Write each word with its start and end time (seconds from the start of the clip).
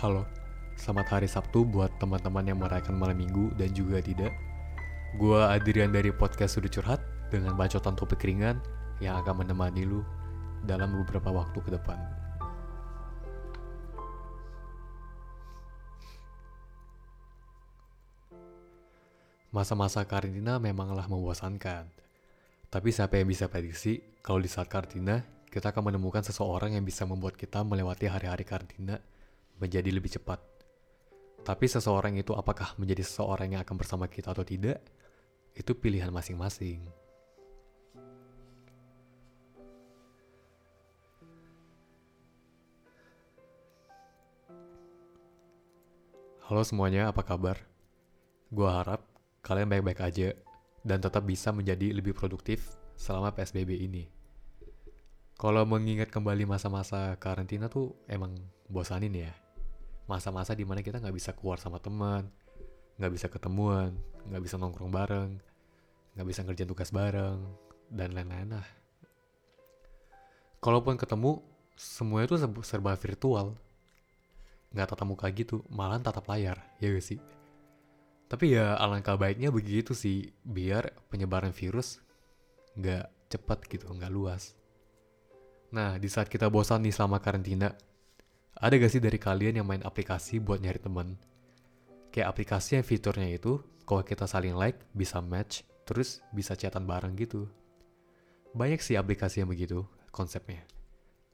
Halo, 0.00 0.24
selamat 0.80 1.12
hari 1.12 1.28
Sabtu 1.28 1.60
buat 1.60 1.92
teman-teman 2.00 2.40
yang 2.40 2.56
merayakan 2.56 2.96
malam 2.96 3.20
minggu 3.20 3.52
dan 3.60 3.68
juga 3.76 4.00
tidak. 4.00 4.32
Gua 5.20 5.52
Adrian 5.52 5.92
dari 5.92 6.08
podcast 6.08 6.56
Sudut 6.56 6.72
Curhat 6.72 7.04
dengan 7.28 7.52
bacotan 7.52 7.92
topik 8.00 8.24
ringan 8.24 8.56
yang 9.04 9.20
akan 9.20 9.44
menemani 9.44 9.84
lu 9.84 10.00
dalam 10.64 10.96
beberapa 11.04 11.28
waktu 11.28 11.52
ke 11.60 11.76
depan. 11.76 12.00
Masa-masa 19.52 20.00
karantina 20.08 20.56
memanglah 20.56 21.12
membosankan. 21.12 21.84
Tapi 22.72 22.88
siapa 22.88 23.20
yang 23.20 23.28
bisa 23.28 23.52
prediksi 23.52 24.00
kalau 24.24 24.40
di 24.40 24.48
saat 24.48 24.72
karantina 24.72 25.20
kita 25.52 25.76
akan 25.76 25.92
menemukan 25.92 26.24
seseorang 26.24 26.72
yang 26.72 26.88
bisa 26.88 27.04
membuat 27.04 27.36
kita 27.36 27.60
melewati 27.60 28.08
hari-hari 28.08 28.48
karantina 28.48 28.96
menjadi 29.60 29.92
lebih 29.92 30.08
cepat. 30.16 30.40
Tapi 31.44 31.64
seseorang 31.68 32.16
itu 32.16 32.32
apakah 32.32 32.72
menjadi 32.80 33.04
seseorang 33.04 33.54
yang 33.54 33.62
akan 33.62 33.76
bersama 33.76 34.08
kita 34.08 34.32
atau 34.32 34.44
tidak, 34.44 34.80
itu 35.52 35.76
pilihan 35.76 36.08
masing-masing. 36.08 36.88
Halo 46.50 46.66
semuanya, 46.66 47.06
apa 47.06 47.22
kabar? 47.22 47.62
Gua 48.50 48.82
harap 48.82 49.06
kalian 49.46 49.70
baik-baik 49.70 50.00
aja 50.02 50.28
dan 50.82 50.98
tetap 50.98 51.22
bisa 51.22 51.54
menjadi 51.54 51.94
lebih 51.94 52.10
produktif 52.10 52.74
selama 52.98 53.30
PSBB 53.30 53.86
ini. 53.86 54.10
Kalau 55.40 55.64
mengingat 55.64 56.12
kembali 56.12 56.44
masa-masa 56.44 57.14
karantina 57.16 57.70
tuh 57.70 57.96
emang 58.10 58.36
bosanin 58.68 59.14
ya. 59.14 59.32
Masa-masa 60.10 60.58
di 60.58 60.66
mana 60.66 60.82
kita 60.82 60.98
nggak 60.98 61.14
bisa 61.14 61.30
keluar 61.30 61.62
sama 61.62 61.78
teman, 61.78 62.26
nggak 62.98 63.12
bisa 63.14 63.30
ketemuan, 63.30 63.94
nggak 64.26 64.42
bisa 64.42 64.58
nongkrong 64.58 64.90
bareng, 64.90 65.38
nggak 66.18 66.26
bisa 66.26 66.42
ngerjain 66.42 66.66
tugas 66.66 66.90
bareng, 66.90 67.38
dan 67.94 68.10
lain-lain 68.10 68.58
lah. 68.58 68.66
Kalaupun 70.58 70.98
ketemu, 70.98 71.38
semuanya 71.78 72.34
tuh 72.34 72.42
serba 72.66 72.98
virtual. 72.98 73.54
Nggak 74.74 74.86
tatap 74.90 75.06
muka 75.06 75.30
gitu, 75.30 75.62
malah 75.70 76.02
tatap 76.02 76.26
layar, 76.26 76.58
ya 76.82 76.90
gak 76.90 77.06
sih? 77.06 77.22
Tapi 78.26 78.54
ya 78.54 78.78
alangkah 78.78 79.14
baiknya 79.14 79.54
begitu 79.54 79.94
sih, 79.94 80.34
biar 80.42 80.90
penyebaran 81.06 81.54
virus 81.54 82.02
nggak 82.74 83.30
cepat 83.30 83.58
gitu, 83.66 83.90
nggak 83.90 84.10
luas. 84.10 84.54
Nah, 85.70 85.98
di 86.02 86.06
saat 86.10 86.26
kita 86.26 86.50
bosan 86.50 86.82
nih 86.82 86.94
selama 86.94 87.22
karantina, 87.22 87.74
ada 88.60 88.76
gak 88.76 88.92
sih 88.92 89.00
dari 89.00 89.16
kalian 89.16 89.60
yang 89.60 89.66
main 89.66 89.80
aplikasi 89.80 90.36
buat 90.38 90.60
nyari 90.60 90.78
teman? 90.78 91.16
Kayak 92.12 92.36
aplikasi 92.36 92.76
yang 92.76 92.84
fiturnya 92.84 93.32
itu, 93.32 93.64
kalau 93.88 94.04
kita 94.04 94.28
saling 94.28 94.52
like, 94.52 94.76
bisa 94.92 95.18
match, 95.24 95.64
terus 95.88 96.20
bisa 96.30 96.52
chatan 96.52 96.84
bareng 96.84 97.16
gitu. 97.16 97.48
Banyak 98.52 98.84
sih 98.84 99.00
aplikasi 99.00 99.40
yang 99.42 99.50
begitu, 99.50 99.88
konsepnya. 100.12 100.60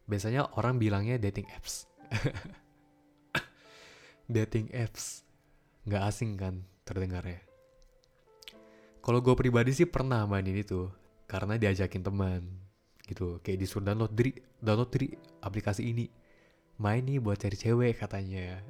Biasanya 0.07 0.55
orang 0.55 0.79
bilangnya 0.79 1.19
dating 1.19 1.51
apps. 1.51 1.91
dating 4.31 4.71
apps. 4.71 5.27
Nggak 5.83 6.03
asing 6.07 6.39
kan? 6.39 6.63
terdengarnya. 6.86 7.42
Kalau 9.03 9.19
gue 9.19 9.35
pribadi 9.35 9.75
sih 9.75 9.91
pernah 9.91 10.23
mainin 10.25 10.55
itu 10.55 10.86
karena 11.27 11.59
diajakin 11.59 12.07
teman 12.07 12.42
gitu 13.07 13.42
kayak 13.42 13.59
disuruh 13.63 13.86
download 13.86 14.15
diri 14.15 14.35
download 14.59 14.91
diri 14.91 15.15
aplikasi 15.42 15.95
ini 15.95 16.07
main 16.77 17.03
nih 17.05 17.20
buat 17.20 17.41
cari 17.41 17.57
cewek 17.57 18.01
katanya. 18.01 18.61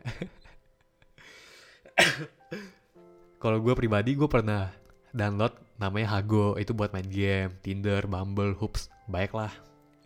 Kalau 3.43 3.59
gue 3.62 3.75
pribadi 3.75 4.15
gue 4.15 4.28
pernah 4.31 4.71
download 5.11 5.55
namanya 5.78 6.19
Hago. 6.19 6.56
Itu 6.59 6.72
buat 6.72 6.95
main 6.95 7.06
game 7.06 7.55
Tinder 7.61 8.06
Bumble 8.06 8.55
Hoops. 8.59 8.89
Baiklah. 9.11 9.53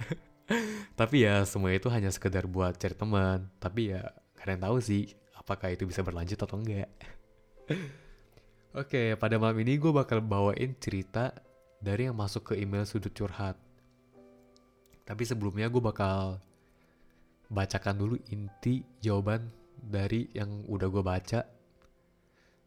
Tapi 1.01 1.25
ya 1.29 1.45
semua 1.47 1.73
itu 1.77 1.87
hanya 1.93 2.11
sekedar 2.11 2.49
buat 2.49 2.77
cari 2.81 2.97
teman. 2.97 3.49
Tapi 3.61 3.95
ya 3.97 4.03
kalian 4.41 4.65
tahu 4.65 4.77
sih 4.81 5.13
apakah 5.37 5.73
itu 5.73 5.85
bisa 5.85 6.01
berlanjut 6.01 6.41
atau 6.41 6.57
enggak 6.57 6.89
Oke, 8.81 9.19
pada 9.19 9.35
malam 9.35 9.59
ini 9.67 9.83
gue 9.83 9.91
bakal 9.91 10.23
bawain 10.23 10.79
cerita 10.79 11.35
dari 11.83 12.07
yang 12.07 12.15
masuk 12.15 12.55
ke 12.55 12.55
email 12.55 12.87
sudut 12.87 13.11
curhat. 13.11 13.59
Tapi 15.03 15.27
sebelumnya 15.27 15.67
gue 15.67 15.83
bakal 15.83 16.39
bacakan 17.51 17.99
dulu 17.99 18.15
inti 18.31 18.87
jawaban 19.03 19.51
dari 19.77 20.31
yang 20.33 20.65
udah 20.71 20.89
gue 20.89 21.03
baca 21.03 21.41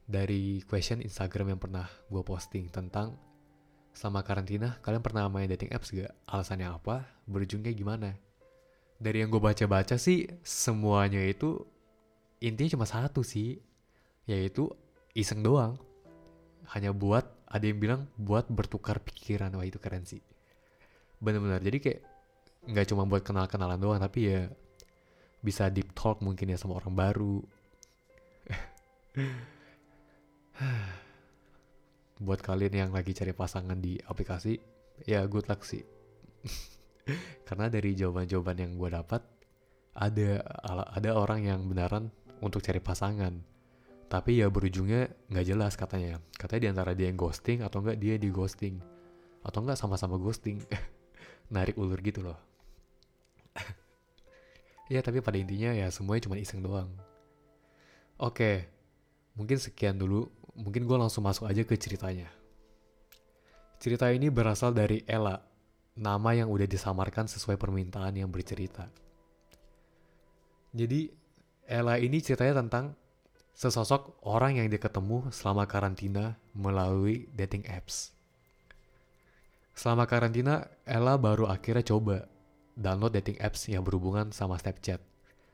dari 0.04 0.60
question 0.68 1.00
Instagram 1.00 1.56
yang 1.56 1.62
pernah 1.62 1.88
gue 2.12 2.24
posting 2.24 2.68
tentang 2.68 3.16
selama 3.96 4.26
karantina 4.28 4.76
kalian 4.84 5.00
pernah 5.00 5.32
main 5.32 5.48
dating 5.48 5.72
apps 5.72 5.96
gak? 5.96 6.12
Alasannya 6.28 6.68
apa? 6.68 7.08
Berujungnya 7.24 7.72
gimana? 7.72 8.12
Dari 9.00 9.24
yang 9.24 9.32
gue 9.32 9.40
baca-baca 9.40 9.96
sih 9.96 10.28
semuanya 10.44 11.24
itu 11.24 11.64
intinya 12.44 12.76
cuma 12.76 12.88
satu 12.88 13.24
sih, 13.24 13.56
yaitu 14.28 14.68
iseng 15.16 15.40
doang 15.46 15.80
hanya 16.76 16.92
buat 16.96 17.24
ada 17.46 17.66
yang 17.70 17.78
bilang 17.78 18.02
buat 18.18 18.50
bertukar 18.50 18.98
pikiran 19.04 19.54
wah 19.54 19.66
itu 19.68 19.78
keren 19.78 20.08
sih 20.10 20.24
benar-benar 21.22 21.62
jadi 21.62 21.78
kayak 21.78 22.02
nggak 22.74 22.86
cuma 22.90 23.06
buat 23.06 23.22
kenal-kenalan 23.22 23.78
doang 23.78 24.00
tapi 24.02 24.32
ya 24.32 24.50
bisa 25.44 25.68
deep 25.68 25.92
talk 25.92 26.24
mungkin 26.24 26.56
ya 26.56 26.58
sama 26.58 26.80
orang 26.80 26.96
baru. 26.96 27.44
Buat 32.24 32.40
kalian 32.40 32.88
yang 32.88 32.96
lagi 32.96 33.12
cari 33.12 33.36
pasangan 33.36 33.76
di 33.76 34.00
aplikasi 34.00 34.56
ya 35.04 35.28
good 35.28 35.52
luck 35.52 35.68
sih. 35.68 35.84
Karena 37.48 37.68
dari 37.68 37.92
jawaban-jawaban 37.92 38.64
yang 38.64 38.80
gue 38.80 38.90
dapat 38.96 39.20
ada 39.94 40.42
ada 40.96 41.12
orang 41.14 41.44
yang 41.44 41.68
benaran 41.68 42.08
untuk 42.40 42.64
cari 42.64 42.80
pasangan. 42.80 43.36
Tapi 44.08 44.40
ya 44.40 44.48
berujungnya 44.48 45.12
nggak 45.28 45.46
jelas 45.46 45.76
katanya. 45.76 46.24
Katanya 46.40 46.62
di 46.64 46.70
antara 46.72 46.96
dia 46.96 47.12
yang 47.12 47.20
ghosting 47.20 47.60
atau 47.60 47.84
enggak 47.84 48.00
dia 48.00 48.16
di 48.16 48.32
ghosting. 48.32 48.80
Atau 49.44 49.68
enggak 49.68 49.76
sama-sama 49.76 50.16
ghosting. 50.16 50.64
Narik 51.54 51.76
ulur 51.76 52.00
gitu 52.00 52.24
loh 52.24 52.53
ya 54.92 55.00
tapi 55.00 55.24
pada 55.24 55.40
intinya 55.40 55.72
ya 55.72 55.88
semuanya 55.92 56.28
cuma 56.28 56.36
iseng 56.40 56.64
doang. 56.64 56.92
Oke 58.20 58.68
mungkin 59.38 59.58
sekian 59.58 59.98
dulu. 59.98 60.30
Mungkin 60.54 60.86
gue 60.86 60.98
langsung 60.98 61.26
masuk 61.26 61.50
aja 61.50 61.66
ke 61.66 61.74
ceritanya. 61.74 62.30
Cerita 63.82 64.08
ini 64.14 64.30
berasal 64.30 64.70
dari 64.72 65.02
Ella 65.10 65.42
nama 65.98 66.30
yang 66.34 66.50
udah 66.50 66.70
disamarkan 66.70 67.26
sesuai 67.26 67.58
permintaan 67.58 68.14
yang 68.18 68.30
bercerita. 68.30 68.86
Jadi 70.74 71.10
Ella 71.66 71.98
ini 71.98 72.22
ceritanya 72.22 72.62
tentang 72.62 72.94
sesosok 73.54 74.26
orang 74.26 74.58
yang 74.62 74.68
dia 74.70 74.82
ketemu 74.82 75.30
selama 75.30 75.70
karantina 75.70 76.38
melalui 76.58 77.30
dating 77.34 77.66
apps. 77.70 78.14
Selama 79.74 80.06
karantina, 80.06 80.70
Ella 80.86 81.18
baru 81.18 81.50
akhirnya 81.50 81.86
coba 81.86 82.30
download 82.74 83.14
dating 83.14 83.38
apps 83.40 83.70
yang 83.70 83.86
berhubungan 83.86 84.34
sama 84.36 84.58
Snapchat. 84.58 85.00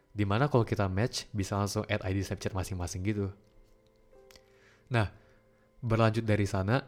Di 0.10 0.25
mana 0.25 0.50
kalau 0.50 0.66
kita 0.66 0.89
match, 0.89 1.30
bisa 1.31 1.56
langsung 1.56 1.86
add 1.88 2.04
ID 2.04 2.25
Snapchat 2.25 2.51
masing-masing 2.56 3.01
gitu. 3.06 3.27
Nah, 4.89 5.13
berlanjut 5.80 6.25
dari 6.25 6.50
sana, 6.50 6.81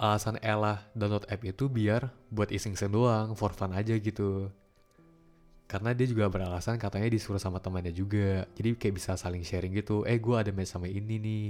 alasan 0.00 0.40
Ella 0.40 0.88
download 0.96 1.28
app 1.28 1.42
itu 1.44 1.68
biar 1.68 2.08
buat 2.32 2.48
iseng-iseng 2.48 2.90
doang, 2.90 3.36
for 3.36 3.52
fun 3.52 3.76
aja 3.76 3.92
gitu 3.98 4.48
karena 5.72 5.96
dia 5.96 6.04
juga 6.04 6.28
beralasan 6.28 6.76
katanya 6.76 7.08
disuruh 7.08 7.40
sama 7.40 7.56
temannya 7.56 7.96
juga 7.96 8.44
jadi 8.52 8.76
kayak 8.76 8.92
bisa 8.92 9.16
saling 9.16 9.40
sharing 9.40 9.72
gitu 9.72 10.04
eh 10.04 10.20
gue 10.20 10.36
ada 10.36 10.52
match 10.52 10.76
sama 10.76 10.84
ini 10.84 11.16
nih 11.16 11.46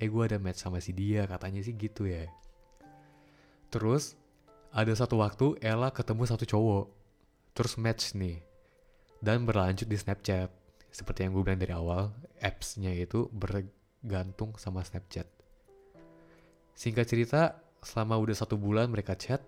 eh 0.00 0.08
gue 0.08 0.22
ada 0.24 0.40
match 0.40 0.64
sama 0.64 0.80
si 0.80 0.96
dia 0.96 1.28
katanya 1.28 1.60
sih 1.60 1.76
gitu 1.76 2.08
ya 2.08 2.24
terus 3.68 4.16
ada 4.72 4.88
satu 4.96 5.20
waktu 5.20 5.60
Ella 5.60 5.92
ketemu 5.92 6.24
satu 6.24 6.48
cowok 6.48 6.84
terus 7.56 7.80
match 7.80 8.12
nih 8.12 8.44
dan 9.24 9.48
berlanjut 9.48 9.88
di 9.88 9.96
Snapchat 9.96 10.52
seperti 10.92 11.24
yang 11.24 11.32
gue 11.32 11.42
bilang 11.42 11.60
dari 11.60 11.72
awal 11.72 12.12
appsnya 12.44 12.92
itu 12.92 13.32
bergantung 13.32 14.52
sama 14.60 14.84
Snapchat 14.84 15.24
singkat 16.76 17.08
cerita 17.08 17.56
selama 17.80 18.20
udah 18.20 18.36
satu 18.36 18.60
bulan 18.60 18.92
mereka 18.92 19.16
chat 19.16 19.40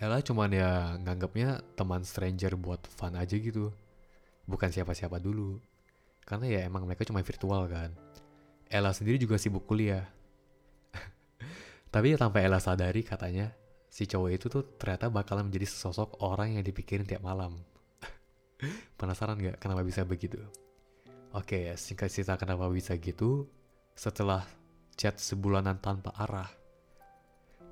Ella 0.00 0.24
cuman 0.24 0.48
ya 0.48 0.96
nganggapnya 0.96 1.60
teman 1.76 2.00
stranger 2.08 2.56
buat 2.56 2.80
fun 2.88 3.12
aja 3.12 3.36
gitu. 3.36 3.68
Bukan 4.48 4.72
siapa-siapa 4.72 5.20
dulu. 5.20 5.60
Karena 6.24 6.48
ya 6.48 6.60
emang 6.64 6.88
mereka 6.88 7.04
cuma 7.04 7.20
virtual 7.20 7.68
kan. 7.68 7.92
Ella 8.72 8.96
sendiri 8.96 9.20
juga 9.20 9.36
sibuk 9.36 9.68
kuliah. 9.68 10.08
Tapi 11.92 12.06
ya 12.06 12.16
tanpa 12.16 12.40
Ella 12.40 12.56
sadari 12.56 13.04
katanya, 13.04 13.52
si 13.90 14.06
cowok 14.06 14.30
itu 14.30 14.46
tuh 14.46 14.62
ternyata 14.78 15.10
bakalan 15.10 15.50
menjadi 15.50 15.66
sesosok 15.66 16.22
orang 16.22 16.54
yang 16.56 16.64
dipikirin 16.64 17.04
tiap 17.04 17.26
malam. 17.26 17.58
Penasaran 18.98 19.36
gak 19.42 19.58
kenapa 19.58 19.82
bisa 19.82 20.06
begitu? 20.06 20.38
Oke, 21.34 21.74
singkat 21.74 22.10
cerita 22.10 22.38
kenapa 22.38 22.70
bisa 22.70 22.94
gitu, 22.98 23.50
setelah 23.94 24.46
chat 24.94 25.18
sebulanan 25.18 25.78
tanpa 25.78 26.10
arah, 26.18 26.50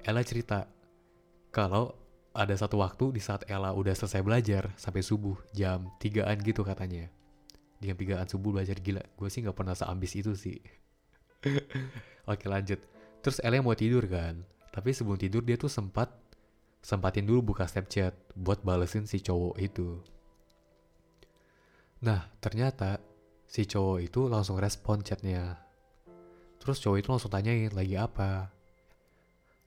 Ella 0.07 0.23
cerita 0.23 0.67
kalau 1.51 1.91
ada 2.31 2.55
satu 2.55 2.79
waktu 2.79 3.19
di 3.19 3.23
saat 3.23 3.43
Ella 3.51 3.75
udah 3.75 3.95
selesai 3.99 4.23
belajar 4.23 4.71
sampai 4.79 5.03
subuh 5.03 5.35
jam 5.51 5.91
3an 5.99 6.39
gitu 6.47 6.63
katanya. 6.63 7.11
Jam 7.83 7.99
3an 7.99 8.31
subuh 8.31 8.55
belajar 8.55 8.79
gila. 8.79 9.03
Gue 9.19 9.27
sih 9.27 9.43
nggak 9.43 9.59
pernah 9.59 9.75
seambis 9.75 10.15
itu 10.15 10.33
sih. 10.39 10.59
Oke 12.31 12.47
lanjut. 12.47 12.79
Terus 13.23 13.43
Ella 13.43 13.59
mau 13.59 13.75
tidur 13.75 14.07
kan. 14.07 14.39
Tapi 14.71 14.91
sebelum 14.93 15.19
tidur 15.19 15.43
dia 15.43 15.57
tuh 15.57 15.71
sempat 15.71 16.13
sempatin 16.85 17.27
dulu 17.27 17.53
buka 17.53 17.67
Snapchat 17.67 18.15
buat 18.39 18.63
balesin 18.63 19.05
si 19.05 19.19
cowok 19.19 19.55
itu. 19.59 19.99
Nah 22.05 22.31
ternyata 22.39 23.03
si 23.49 23.67
cowok 23.67 23.99
itu 24.05 24.21
langsung 24.31 24.61
respon 24.61 25.03
chatnya. 25.03 25.59
Terus 26.59 26.79
cowok 26.79 26.99
itu 27.01 27.09
langsung 27.11 27.33
tanyain 27.33 27.73
lagi 27.75 27.99
apa. 27.99 28.53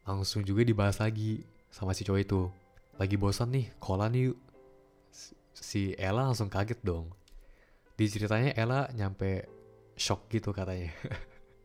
Langsung 0.07 0.45
juga 0.45 0.63
dibahas 0.63 1.01
lagi 1.01 1.43
sama 1.71 1.95
si 1.95 2.03
cowok 2.03 2.21
itu 2.21 2.41
lagi 2.99 3.15
bosan 3.15 3.49
nih 3.55 3.65
kolan 3.79 4.13
yuk 4.13 4.37
si 5.55 5.95
Ella 5.95 6.27
langsung 6.27 6.51
kaget 6.51 6.77
dong 6.83 7.09
di 7.95 8.05
ceritanya 8.05 8.51
Ella 8.53 8.85
nyampe 8.91 9.47
shock 9.95 10.27
gitu 10.29 10.51
katanya 10.51 10.91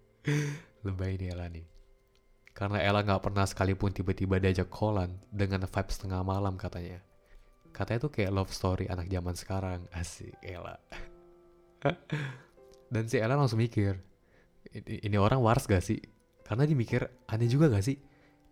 lebay 0.86 1.18
nih 1.18 1.34
Ella 1.34 1.50
nih 1.50 1.75
karena 2.56 2.80
Ella 2.80 3.04
nggak 3.04 3.20
pernah 3.20 3.44
sekalipun 3.44 3.92
tiba-tiba 3.92 4.40
diajak 4.40 4.72
kolan 4.72 5.20
dengan 5.28 5.68
vibe 5.68 5.90
setengah 5.92 6.24
malam 6.24 6.56
katanya 6.56 7.04
katanya 7.76 8.08
tuh 8.08 8.12
kayak 8.16 8.32
love 8.32 8.48
story 8.48 8.88
anak 8.88 9.12
zaman 9.12 9.36
sekarang 9.36 9.84
asik 9.92 10.32
Ella 10.40 10.80
dan 12.92 13.04
si 13.04 13.20
Ella 13.20 13.36
langsung 13.36 13.60
mikir 13.60 14.00
ini, 14.72 15.20
orang 15.20 15.44
waras 15.44 15.68
gak 15.68 15.84
sih 15.84 16.00
karena 16.48 16.64
dia 16.64 16.74
mikir 16.74 17.04
aneh 17.28 17.46
juga 17.46 17.68
gak 17.68 17.84
sih 17.84 18.00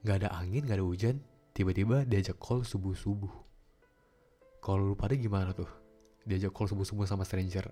nggak 0.05 0.17
ada 0.21 0.29
angin 0.37 0.69
nggak 0.69 0.77
ada 0.77 0.85
hujan 0.85 1.17
tiba-tiba 1.55 2.03
diajak 2.03 2.37
call 2.43 2.67
subuh-subuh. 2.67 3.31
Kalau 4.59 4.83
lu 4.83 4.99
pada 4.99 5.15
gimana 5.15 5.55
tuh? 5.55 5.71
Diajak 6.27 6.51
call 6.51 6.67
subuh-subuh 6.67 7.07
sama 7.07 7.23
stranger. 7.23 7.71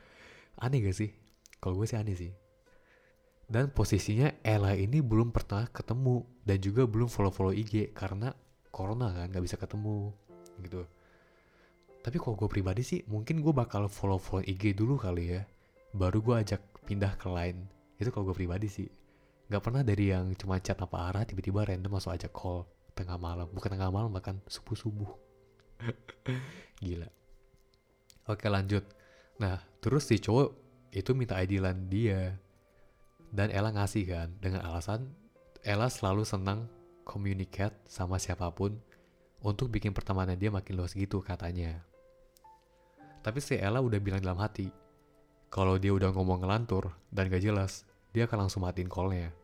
aneh 0.64 0.84
gak 0.84 0.94
sih? 0.94 1.10
Kalau 1.58 1.80
gue 1.80 1.88
sih 1.88 1.96
aneh 1.96 2.12
sih. 2.12 2.30
Dan 3.44 3.70
posisinya 3.70 4.40
Ella 4.40 4.72
ini 4.72 5.04
belum 5.04 5.30
pernah 5.30 5.68
ketemu 5.68 6.24
dan 6.42 6.58
juga 6.58 6.88
belum 6.88 7.12
follow-follow 7.12 7.52
IG 7.52 7.92
karena 7.92 8.32
corona 8.72 9.12
kan 9.12 9.28
gak 9.30 9.44
bisa 9.44 9.56
ketemu 9.60 10.10
gitu. 10.64 10.82
Tapi 12.04 12.16
kalau 12.20 12.36
gue 12.36 12.48
pribadi 12.48 12.82
sih 12.84 13.00
mungkin 13.08 13.44
gue 13.44 13.52
bakal 13.52 13.88
follow-follow 13.88 14.44
IG 14.44 14.72
dulu 14.76 14.96
kali 14.96 15.38
ya. 15.38 15.42
Baru 15.94 16.24
gue 16.24 16.40
ajak 16.40 16.60
pindah 16.88 17.14
ke 17.20 17.28
lain. 17.28 17.64
Itu 18.00 18.10
kalau 18.10 18.32
gue 18.32 18.36
pribadi 18.36 18.66
sih. 18.66 18.88
Gak 19.48 19.60
pernah 19.60 19.84
dari 19.84 20.08
yang 20.08 20.32
cuma 20.34 20.56
chat 20.58 20.80
apa 20.80 21.12
arah 21.12 21.24
tiba-tiba 21.28 21.68
random 21.68 22.00
masuk 22.00 22.16
ajak 22.16 22.32
call 22.32 22.64
tengah 22.94 23.18
malam 23.18 23.50
bukan 23.50 23.74
tengah 23.74 23.90
malam 23.90 24.10
bahkan 24.14 24.38
subuh 24.46 24.78
subuh 24.78 25.10
gila 26.82 27.10
oke 28.30 28.46
lanjut 28.46 28.86
nah 29.36 29.58
terus 29.82 30.06
si 30.06 30.22
cowok 30.22 30.54
itu 30.94 31.10
minta 31.12 31.34
ID 31.42 31.58
lan 31.58 31.90
dia 31.90 32.38
dan 33.34 33.50
Ella 33.50 33.74
ngasih 33.74 34.06
kan 34.06 34.28
dengan 34.38 34.62
alasan 34.62 35.10
Ella 35.66 35.90
selalu 35.90 36.22
senang 36.22 36.70
communicate 37.02 37.74
sama 37.90 38.22
siapa 38.22 38.46
pun 38.54 38.78
untuk 39.42 39.68
bikin 39.74 39.90
pertemanan 39.90 40.38
dia 40.38 40.54
makin 40.54 40.78
luas 40.78 40.94
gitu 40.94 41.18
katanya. 41.20 41.82
Tapi 43.20 43.38
si 43.42 43.58
Ella 43.58 43.82
udah 43.82 43.98
bilang 43.98 44.22
dalam 44.22 44.38
hati 44.38 44.70
kalau 45.50 45.76
dia 45.76 45.90
udah 45.90 46.14
ngomong 46.14 46.46
ngelantur 46.46 46.94
dan 47.10 47.26
gak 47.26 47.42
jelas 47.42 47.82
dia 48.14 48.30
akan 48.30 48.46
langsung 48.46 48.62
matiin 48.62 48.86
callnya. 48.86 49.34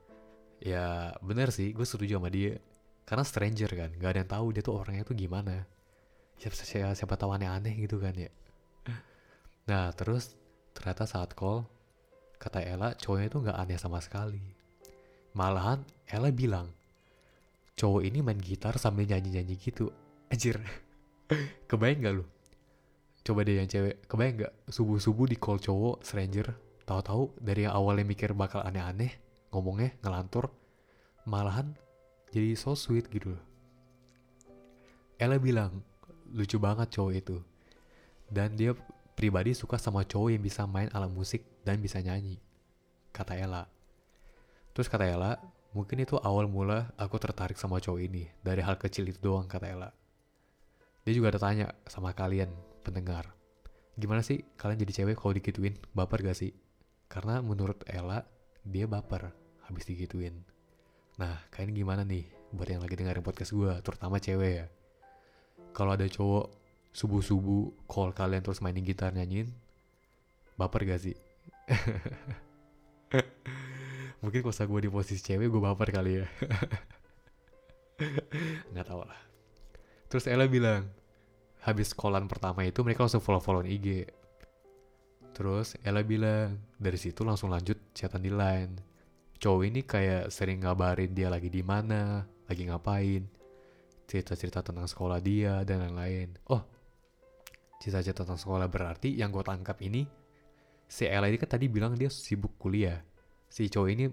Ya 0.63 1.17
bener 1.25 1.51
sih 1.51 1.75
gue 1.75 1.85
setuju 1.85 2.23
sama 2.23 2.31
dia. 2.31 2.63
Karena 3.09 3.27
stranger 3.27 3.71
kan 3.75 3.91
gak 3.99 4.11
ada 4.15 4.19
yang 4.23 4.31
tahu 4.31 4.47
dia 4.55 4.63
tuh 4.63 4.79
orangnya 4.79 5.03
tuh 5.03 5.19
gimana. 5.19 5.67
Siapa 6.39 6.55
siapa, 6.57 6.93
siapa 6.95 7.15
tahu 7.19 7.35
aneh-aneh 7.35 7.75
gitu 7.81 7.99
kan 7.99 8.15
ya. 8.15 8.31
Nah 9.67 9.91
terus 9.97 10.37
ternyata 10.77 11.05
saat 11.09 11.35
call 11.35 11.80
kata 12.41 12.65
Ella 12.65 12.97
cowoknya 12.97 13.27
itu 13.29 13.39
nggak 13.45 13.59
aneh 13.61 13.77
sama 13.77 14.01
sekali. 14.01 14.41
Malahan 15.37 15.85
Ella 16.09 16.33
bilang 16.33 16.73
cowok 17.77 18.03
ini 18.03 18.25
main 18.25 18.41
gitar 18.41 18.81
sambil 18.81 19.05
nyanyi-nyanyi 19.05 19.61
gitu. 19.61 19.93
Anjir. 20.33 20.57
Kebayang 21.71 22.01
gak 22.01 22.15
lu? 22.17 22.25
Coba 23.21 23.45
deh 23.45 23.61
yang 23.61 23.69
cewek 23.69 24.09
kebayang 24.09 24.49
gak 24.49 24.53
subuh-subuh 24.73 25.29
di 25.29 25.37
call 25.37 25.61
cowok 25.61 26.03
stranger. 26.03 26.57
Tahu-tahu 26.89 27.39
dari 27.39 27.69
yang 27.69 27.77
awalnya 27.77 28.09
mikir 28.09 28.33
bakal 28.35 28.65
aneh-aneh 28.65 29.15
ngomongnya 29.55 29.95
ngelantur 30.03 30.51
malahan 31.29 31.77
jadi 32.33 32.57
so 32.59 32.75
sweet 32.75 33.07
gitu 33.13 33.37
loh. 33.37 33.45
Ella 35.21 35.37
bilang 35.37 35.85
lucu 36.33 36.57
banget 36.57 36.89
cowok 36.95 37.13
itu. 37.13 37.37
Dan 38.31 38.55
dia 38.55 38.73
pribadi 39.21 39.53
suka 39.53 39.77
sama 39.77 40.01
cowok 40.09 40.33
yang 40.33 40.41
bisa 40.41 40.65
main 40.65 40.89
alat 40.97 41.13
musik 41.13 41.45
dan 41.61 41.77
bisa 41.77 42.01
nyanyi 42.01 42.41
kata 43.13 43.37
Ella. 43.37 43.69
Terus 44.73 44.89
kata 44.89 45.05
Ella 45.05 45.37
mungkin 45.77 46.01
itu 46.01 46.17
awal 46.17 46.49
mula 46.49 46.89
aku 46.97 47.21
tertarik 47.21 47.61
sama 47.61 47.85
cowok 47.85 48.01
ini 48.01 48.33
dari 48.41 48.65
hal 48.65 48.81
kecil 48.81 49.05
itu 49.13 49.21
doang 49.21 49.45
kata 49.45 49.69
Ella. 49.69 49.93
Dia 51.05 51.13
juga 51.13 51.37
ada 51.37 51.41
tanya 51.45 51.69
sama 51.85 52.17
kalian 52.17 52.49
pendengar 52.81 53.37
gimana 54.01 54.25
sih 54.25 54.41
kalian 54.57 54.81
jadi 54.81 55.05
cewek 55.05 55.21
kalau 55.21 55.37
digituin? 55.37 55.77
Baper 55.93 56.25
gak 56.25 56.41
sih? 56.41 56.57
Karena 57.13 57.45
menurut 57.45 57.85
Ella 57.85 58.25
dia 58.65 58.89
baper 58.89 59.29
habis 59.69 59.85
digituin. 59.85 60.41
Nah, 61.21 61.37
kalian 61.53 61.77
gimana 61.77 62.01
nih 62.09 62.25
buat 62.57 62.65
yang 62.73 62.81
lagi 62.81 62.97
dengerin 62.97 63.21
podcast 63.21 63.53
gue, 63.53 63.73
terutama 63.85 64.17
cewek 64.17 64.53
ya. 64.65 64.67
Kalau 65.77 65.93
ada 65.93 66.09
cowok 66.09 66.60
subuh-subuh 66.91 67.87
call 67.87 68.15
kalian 68.15 68.43
terus 68.43 68.63
mainin 68.63 68.87
gitar 68.87 69.15
nyanyiin, 69.15 69.51
baper 70.59 70.85
gak 70.87 71.01
sih? 71.03 71.17
Mungkin 74.23 74.45
kalau 74.45 74.53
gue 74.53 74.81
di 74.85 74.91
posisi 74.93 75.25
cewek 75.25 75.49
gue 75.49 75.63
baper 75.63 75.89
kali 75.91 76.21
ya. 76.21 76.27
Nggak 78.73 78.87
tau 78.87 79.03
lah. 79.05 79.21
Terus 80.13 80.29
Ella 80.29 80.47
bilang, 80.51 80.85
habis 81.65 81.97
callan 81.97 82.29
pertama 82.29 82.67
itu 82.67 82.85
mereka 82.85 83.07
langsung 83.07 83.25
follow-followan 83.25 83.71
IG. 83.71 84.05
Terus 85.33 85.81
Ella 85.81 86.05
bilang, 86.05 86.61
dari 86.77 86.99
situ 87.01 87.25
langsung 87.25 87.49
lanjut 87.49 87.81
chatan 87.97 88.21
di 88.21 88.29
line 88.29 88.91
cowok 89.41 89.63
ini 89.65 89.81
kayak 89.83 90.29
sering 90.29 90.63
ngabarin 90.63 91.17
dia 91.17 91.33
lagi 91.33 91.49
di 91.49 91.65
mana, 91.65 92.29
lagi 92.45 92.69
ngapain, 92.69 93.25
cerita-cerita 94.05 94.61
tentang 94.61 94.85
sekolah 94.85 95.17
dia 95.25 95.65
dan 95.65 95.89
lain-lain. 95.89 96.37
Oh, 96.53 96.61
cerita-cerita 97.81 98.29
tentang 98.29 98.37
sekolah 98.37 98.69
berarti 98.69 99.17
yang 99.17 99.33
gue 99.33 99.41
tangkap 99.41 99.81
ini 99.81 100.05
si 100.85 101.09
Ella 101.09 101.33
ini 101.33 101.41
kan 101.41 101.57
tadi 101.57 101.67
bilang 101.67 101.97
dia 101.97 102.13
sibuk 102.13 102.61
kuliah. 102.61 103.01
Si 103.51 103.67
cowok 103.67 103.89
ini 103.91 104.05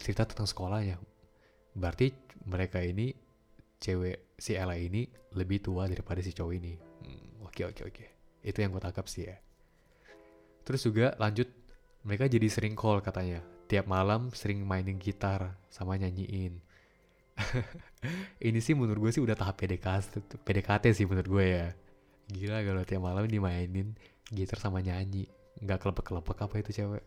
cerita 0.00 0.24
tentang 0.24 0.48
sekolahnya. 0.48 0.96
Berarti 1.76 2.10
mereka 2.48 2.80
ini 2.80 3.12
cewek 3.78 4.34
si 4.40 4.56
Ella 4.56 4.74
ini 4.74 5.04
lebih 5.36 5.60
tua 5.62 5.86
daripada 5.86 6.18
si 6.24 6.32
cowok 6.32 6.52
ini. 6.56 6.72
Hmm, 6.74 7.44
oke 7.44 7.62
oke 7.70 7.82
oke. 7.86 8.04
Itu 8.40 8.64
yang 8.64 8.72
gue 8.72 8.82
tangkap 8.82 9.06
sih 9.06 9.28
ya. 9.28 9.36
Terus 10.64 10.80
juga 10.82 11.12
lanjut 11.20 11.46
mereka 12.04 12.24
jadi 12.24 12.48
sering 12.48 12.72
call 12.72 13.04
katanya 13.04 13.44
tiap 13.68 13.84
malam 13.86 14.32
sering 14.32 14.64
mainin 14.64 14.96
gitar 14.96 15.54
sama 15.70 15.94
nyanyiin 15.94 16.58
ini 18.48 18.58
sih 18.58 18.74
menurut 18.74 19.08
gue 19.08 19.12
sih 19.14 19.22
udah 19.22 19.36
tahap 19.36 19.60
PDKT 19.60 20.42
PDKT 20.42 20.84
sih 20.96 21.06
menurut 21.06 21.28
gue 21.28 21.44
ya 21.44 21.66
gila 22.30 22.62
kalau 22.62 22.82
tiap 22.86 23.02
malam 23.02 23.26
dimainin 23.26 23.92
gitar 24.30 24.62
sama 24.62 24.78
nyanyi. 24.80 25.26
Nggak 25.60 25.82
kelepek-kelepek 25.82 26.38
apa 26.46 26.54
itu 26.62 26.70
cewek? 26.80 27.04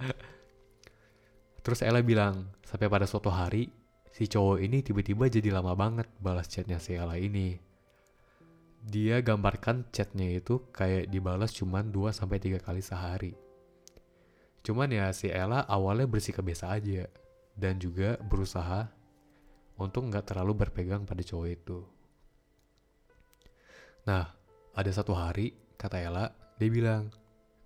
Terus 1.66 1.82
Ella 1.82 1.98
bilang 2.00 2.54
sampai 2.62 2.86
pada 2.86 3.10
suatu 3.10 3.26
hari 3.26 3.66
si 4.14 4.30
cowok 4.30 4.62
ini 4.62 4.86
tiba-tiba 4.86 5.26
jadi 5.26 5.50
lama 5.50 5.74
banget 5.74 6.06
balas 6.22 6.46
chatnya 6.46 6.78
si 6.78 6.94
Ella 6.94 7.18
ini. 7.18 7.58
Dia 8.86 9.18
gambarkan 9.18 9.90
chatnya 9.90 10.30
itu 10.30 10.70
kayak 10.70 11.10
dibalas 11.10 11.50
cuman 11.50 11.90
2 11.90 12.14
sampai 12.14 12.38
tiga 12.38 12.62
kali 12.62 12.78
sehari. 12.78 13.34
Cuman 14.62 14.94
ya 14.94 15.10
si 15.10 15.26
Ella 15.26 15.66
awalnya 15.66 16.06
bersikap 16.06 16.46
biasa 16.46 16.70
aja 16.70 17.10
dan 17.58 17.82
juga 17.82 18.14
berusaha 18.22 18.86
untuk 19.74 20.06
nggak 20.06 20.32
terlalu 20.32 20.64
berpegang 20.64 21.02
pada 21.02 21.26
cowok 21.26 21.48
itu. 21.50 21.78
Nah, 24.06 24.35
ada 24.76 24.90
satu 24.92 25.16
hari, 25.16 25.56
kata 25.80 25.96
Ella, 25.96 26.28
dia 26.60 26.68
bilang, 26.68 27.08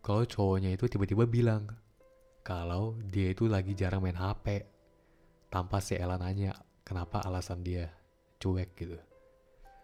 kalau 0.00 0.22
cowoknya 0.22 0.70
itu 0.70 0.86
tiba-tiba 0.86 1.26
bilang, 1.26 1.66
kalau 2.46 2.94
dia 3.10 3.34
itu 3.34 3.50
lagi 3.50 3.74
jarang 3.74 4.00
main 4.00 4.16
HP. 4.16 4.62
Tanpa 5.50 5.82
si 5.82 5.98
Ella 5.98 6.14
nanya, 6.14 6.54
kenapa 6.86 7.18
alasan 7.26 7.66
dia 7.66 7.90
cuek 8.38 8.70
gitu. 8.78 8.94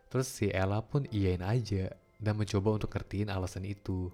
Terus 0.06 0.30
si 0.30 0.46
Ella 0.54 0.78
pun 0.78 1.02
iyain 1.10 1.42
aja 1.42 1.90
dan 2.16 2.38
mencoba 2.38 2.78
untuk 2.78 2.88
ngertiin 2.94 3.28
alasan 3.28 3.66
itu. 3.66 4.08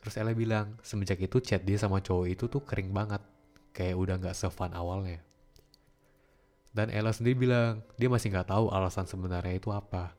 terus 0.00 0.16
Ella 0.16 0.32
bilang 0.32 0.80
semenjak 0.80 1.20
itu 1.20 1.44
chat 1.44 1.60
dia 1.60 1.76
sama 1.76 2.00
cowok 2.00 2.26
itu 2.32 2.48
tuh 2.48 2.64
kering 2.64 2.88
banget 2.88 3.20
kayak 3.76 4.00
udah 4.00 4.16
nggak 4.16 4.32
sefun 4.32 4.72
awalnya 4.72 5.20
dan 6.72 6.88
Ella 6.88 7.12
sendiri 7.12 7.36
bilang 7.36 7.84
dia 8.00 8.08
masih 8.08 8.32
nggak 8.32 8.48
tahu 8.48 8.72
alasan 8.72 9.04
sebenarnya 9.04 9.60
itu 9.60 9.68
apa 9.68 10.16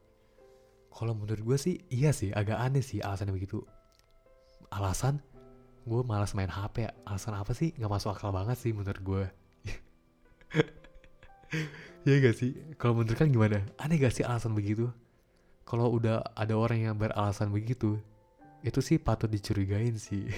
kalau 0.92 1.16
menurut 1.16 1.42
gue 1.42 1.58
sih 1.58 1.76
iya 1.90 2.12
sih 2.12 2.36
agak 2.36 2.60
aneh 2.60 2.84
sih 2.84 3.00
alasannya 3.00 3.34
begitu. 3.34 3.64
Alasan? 4.72 5.24
Gue 5.88 6.06
malas 6.06 6.38
main 6.38 6.52
HP 6.52 6.92
alasan 7.08 7.34
apa 7.34 7.56
sih? 7.58 7.74
Nggak 7.80 7.92
masuk 7.92 8.14
akal 8.14 8.30
banget 8.30 8.60
sih 8.60 8.76
menurut 8.76 9.02
gue 9.02 9.26
ya 12.08 12.16
gak 12.20 12.36
sih? 12.38 12.52
Kalau 12.76 13.02
menurut 13.02 13.18
kan 13.18 13.30
gimana? 13.32 13.64
Aneh 13.80 13.98
gak 14.00 14.14
sih 14.14 14.24
alasan 14.28 14.54
begitu? 14.54 14.92
Kalau 15.64 15.88
udah 15.96 16.24
ada 16.36 16.54
orang 16.58 16.92
yang 16.92 16.96
beralasan 17.00 17.54
begitu 17.54 17.96
itu 18.62 18.80
sih 18.84 19.02
patut 19.02 19.32
dicurigain 19.32 19.98
sih. 19.98 20.30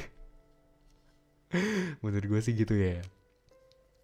Menurut 2.04 2.26
gue 2.30 2.40
sih 2.40 2.56
gitu 2.56 2.78
ya. 2.78 3.04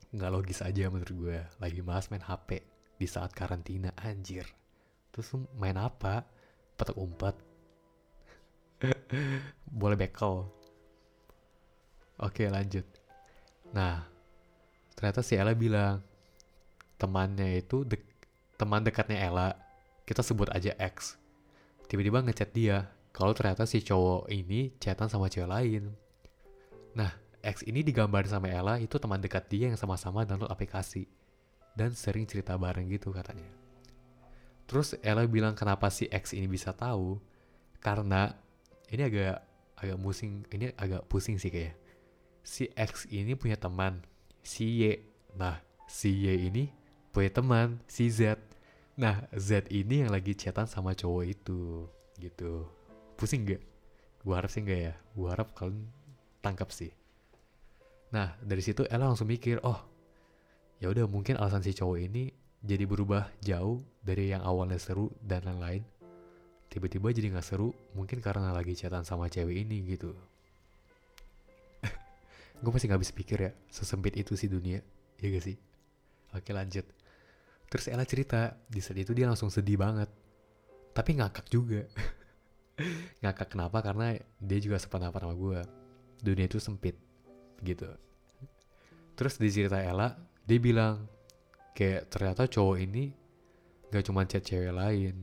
Nggak 0.09 0.31
logis 0.33 0.59
aja 0.65 0.89
menurut 0.89 1.13
gue 1.13 1.37
lagi 1.61 1.79
malas 1.85 2.09
main 2.09 2.25
HP 2.25 2.65
di 2.97 3.07
saat 3.07 3.31
karantina 3.31 3.93
anjir. 4.01 4.43
Terus 5.13 5.37
main 5.55 5.77
apa 5.77 6.25
petak 6.79 6.95
umpet. 6.95 7.35
Boleh 9.67 9.99
bekel. 9.99 10.47
Oke 12.23 12.47
lanjut. 12.47 12.87
Nah 13.75 14.07
ternyata 14.95 15.19
si 15.19 15.35
Ella 15.35 15.51
bilang 15.51 15.99
temannya 16.95 17.59
itu 17.59 17.83
dek, 17.83 18.03
teman 18.55 18.83
dekatnya 18.87 19.19
Ella 19.27 19.51
kita 20.07 20.23
sebut 20.23 20.47
aja 20.55 20.71
X. 20.79 21.19
Tiba-tiba 21.91 22.23
ngechat 22.23 22.55
dia 22.55 22.87
kalau 23.11 23.35
ternyata 23.35 23.67
si 23.67 23.83
cowok 23.83 24.31
ini 24.31 24.71
chatan 24.79 25.11
sama 25.11 25.27
cewek 25.27 25.51
lain. 25.51 25.91
Nah 26.95 27.11
X 27.43 27.67
ini 27.67 27.83
digambar 27.83 28.23
sama 28.27 28.47
Ella 28.47 28.79
itu 28.79 28.95
teman 28.95 29.19
dekat 29.19 29.51
dia 29.51 29.67
yang 29.71 29.79
sama-sama 29.79 30.23
download 30.23 30.51
aplikasi. 30.51 31.07
Dan 31.75 31.95
sering 31.95 32.27
cerita 32.27 32.59
bareng 32.59 32.91
gitu 32.91 33.15
katanya. 33.15 33.58
Terus 34.69 34.93
Ella 35.01 35.25
bilang 35.25 35.57
kenapa 35.57 35.89
si 35.89 36.05
X 36.05 36.37
ini 36.37 36.45
bisa 36.45 36.69
tahu 36.69 37.17
karena 37.81 38.37
ini 38.93 39.01
agak 39.01 39.41
agak 39.81 39.97
pusing 39.97 40.45
ini 40.53 40.69
agak 40.77 41.09
pusing 41.09 41.41
sih 41.41 41.49
kayak 41.49 41.73
si 42.45 42.69
X 42.77 43.09
ini 43.09 43.33
punya 43.33 43.57
teman 43.57 44.05
si 44.45 44.85
Y. 44.85 45.01
Nah 45.33 45.57
si 45.89 46.13
Y 46.13 46.53
ini 46.53 46.69
punya 47.09 47.33
teman 47.33 47.81
si 47.89 48.13
Z. 48.13 48.37
Nah 48.93 49.25
Z 49.33 49.73
ini 49.73 50.05
yang 50.05 50.13
lagi 50.13 50.37
chatan 50.37 50.69
sama 50.69 50.93
cowok 50.93 51.25
itu 51.25 51.89
gitu. 52.21 52.69
Pusing 53.17 53.49
gak? 53.49 53.61
Gua 54.21 54.37
harap 54.37 54.53
sih 54.53 54.61
enggak 54.61 54.79
ya. 54.79 54.93
Gua 55.17 55.33
harap 55.33 55.57
kalian 55.57 55.89
tangkap 56.45 56.69
sih. 56.71 56.91
Nah, 58.09 58.33
dari 58.41 58.63
situ 58.65 58.87
Ella 58.89 59.05
langsung 59.05 59.29
mikir, 59.29 59.61
oh, 59.61 59.77
ya 60.81 60.89
udah 60.89 61.05
mungkin 61.05 61.37
alasan 61.37 61.61
si 61.61 61.77
cowok 61.77 61.99
ini 62.09 62.33
jadi 62.61 62.83
berubah 62.83 63.31
jauh 63.39 63.81
dari 64.03 64.31
yang 64.31 64.43
awalnya 64.43 64.79
seru 64.79 65.11
dan 65.23 65.47
lain-lain. 65.47 65.83
Tiba-tiba 66.69 67.09
jadi 67.09 67.33
nggak 67.33 67.45
seru, 67.45 67.73
mungkin 67.97 68.21
karena 68.21 68.53
lagi 68.53 68.77
chatan 68.77 69.01
sama 69.01 69.31
cewek 69.31 69.65
ini 69.65 69.83
gitu. 69.89 70.13
Gue 72.61 72.71
masih 72.71 72.91
nggak 72.91 73.01
bisa 73.01 73.13
pikir 73.15 73.37
ya, 73.49 73.51
sesempit 73.73 74.13
itu 74.19 74.37
sih 74.37 74.45
dunia, 74.45 74.83
ya 75.17 75.27
gak 75.33 75.45
sih? 75.49 75.57
Oke 76.37 76.53
lanjut. 76.53 76.85
Terus 77.69 77.85
Ella 77.89 78.05
cerita, 78.05 78.53
di 78.69 78.81
saat 78.81 79.01
itu 79.01 79.17
dia 79.17 79.25
langsung 79.25 79.49
sedih 79.49 79.81
banget. 79.81 80.09
Tapi 80.93 81.17
ngakak 81.17 81.49
juga. 81.49 81.85
ngakak 83.25 83.49
kenapa? 83.49 83.81
Karena 83.81 84.13
dia 84.37 84.59
juga 84.61 84.77
sependapat 84.77 85.25
sama 85.25 85.33
gue. 85.33 85.59
Dunia 86.21 86.45
itu 86.45 86.61
sempit 86.61 86.97
gitu 87.63 87.87
terus 89.19 89.35
di 89.35 89.51
cerita 89.51 89.83
Ella 89.83 90.15
dia 90.47 90.59
bilang 90.63 91.03
kayak 91.79 92.11
ternyata 92.11 92.43
cowok 92.43 92.77
ini 92.83 93.15
gak 93.87 94.03
cuma 94.03 94.27
chat 94.27 94.43
cewek 94.43 94.75
lain. 94.75 95.15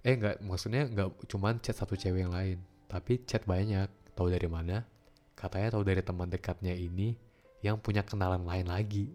Eh 0.00 0.16
nggak 0.16 0.40
maksudnya 0.40 0.88
nggak 0.88 1.28
cuma 1.28 1.52
chat 1.60 1.76
satu 1.76 1.92
cewek 1.92 2.24
yang 2.24 2.32
lain 2.32 2.64
tapi 2.88 3.20
chat 3.28 3.44
banyak. 3.44 3.90
Tahu 4.16 4.30
dari 4.30 4.48
mana? 4.48 4.86
Katanya 5.34 5.74
tahu 5.74 5.82
dari 5.82 6.00
teman 6.00 6.30
dekatnya 6.30 6.72
ini 6.72 7.18
yang 7.60 7.82
punya 7.82 8.06
kenalan 8.06 8.46
lain 8.46 8.70
lagi. 8.70 9.10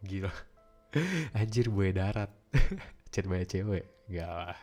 Gila. 0.00 0.30
Anjir 1.38 1.68
buaya 1.68 1.90
darat. 1.90 2.30
Chat 3.10 3.26
banyak 3.26 3.50
cewek? 3.50 3.84
Gak 4.06 4.30
lah. 4.30 4.58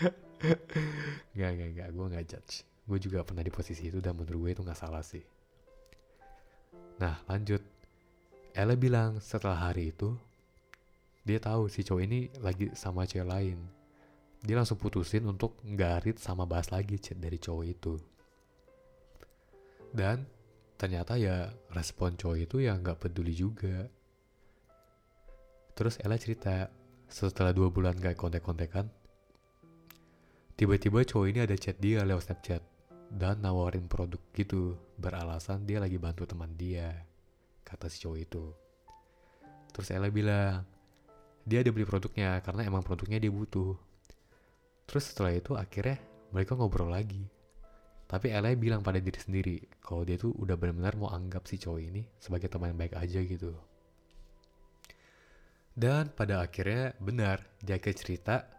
Gak 1.36 1.50
gak 1.60 1.70
gak 1.76 1.88
gue 1.92 2.06
gak 2.08 2.24
judge. 2.24 2.64
Gue 2.88 2.96
juga 2.96 3.20
pernah 3.20 3.44
di 3.44 3.52
posisi 3.52 3.92
itu 3.92 4.00
dan 4.00 4.16
menurut 4.16 4.48
gue 4.48 4.50
itu 4.56 4.62
gak 4.64 4.80
salah 4.80 5.04
sih. 5.04 5.20
Nah 6.96 7.20
lanjut, 7.28 7.60
Ella 8.56 8.74
bilang 8.76 9.20
setelah 9.20 9.68
hari 9.70 9.92
itu, 9.92 10.16
dia 11.24 11.36
tahu 11.36 11.68
si 11.68 11.84
cowok 11.84 12.02
ini 12.04 12.32
lagi 12.40 12.72
sama 12.72 13.04
cewek 13.04 13.28
lain. 13.28 13.58
Dia 14.40 14.56
langsung 14.56 14.80
putusin 14.80 15.26
untuk 15.28 15.60
nggak 15.66 16.16
sama 16.16 16.48
bahas 16.48 16.72
lagi 16.72 16.96
chat 16.96 17.18
dari 17.18 17.36
cowok 17.36 17.64
itu. 17.68 17.94
Dan 19.92 20.24
ternyata 20.78 21.18
ya 21.20 21.50
respon 21.74 22.16
cowok 22.16 22.38
itu 22.38 22.56
ya 22.64 22.78
nggak 22.78 22.96
peduli 22.96 23.34
juga. 23.36 23.88
Terus 25.76 26.00
Ella 26.02 26.18
cerita, 26.18 26.66
setelah 27.06 27.54
dua 27.54 27.70
bulan 27.70 27.94
gak 27.94 28.18
kontek-kontekan, 28.18 28.90
tiba-tiba 30.58 31.06
cowok 31.06 31.26
ini 31.30 31.40
ada 31.46 31.54
chat 31.54 31.78
dia 31.78 32.02
lewat 32.02 32.26
Snapchat 32.26 32.62
dan 33.14 33.40
nawarin 33.40 33.86
produk 33.86 34.18
gitu 34.34 34.74
beralasan 34.98 35.64
dia 35.64 35.78
lagi 35.78 35.96
bantu 35.96 36.26
teman 36.26 36.50
dia 36.58 37.07
kata 37.68 37.92
si 37.92 38.00
cowok 38.00 38.18
itu 38.18 38.44
terus 39.76 39.92
Ella 39.92 40.08
bilang 40.08 40.64
dia 41.44 41.60
ada 41.60 41.68
beli 41.68 41.84
produknya 41.84 42.40
karena 42.40 42.64
emang 42.64 42.80
produknya 42.80 43.20
dia 43.20 43.28
butuh 43.28 43.76
terus 44.88 45.12
setelah 45.12 45.36
itu 45.36 45.52
akhirnya 45.52 46.00
mereka 46.32 46.56
ngobrol 46.56 46.88
lagi 46.88 47.28
tapi 48.08 48.32
Ella 48.32 48.56
bilang 48.56 48.80
pada 48.80 48.96
diri 48.96 49.20
sendiri 49.20 49.56
kalau 49.84 50.08
dia 50.08 50.16
tuh 50.16 50.32
udah 50.32 50.56
benar-benar 50.56 50.96
mau 50.96 51.12
anggap 51.12 51.44
si 51.44 51.60
cowok 51.60 51.80
ini 51.84 52.02
sebagai 52.16 52.48
teman 52.48 52.72
baik 52.72 52.96
aja 52.96 53.20
gitu 53.20 53.52
dan 55.76 56.08
pada 56.16 56.40
akhirnya 56.40 56.96
benar 56.96 57.44
di 57.60 57.76
akhir 57.76 57.94
cerita 58.00 58.58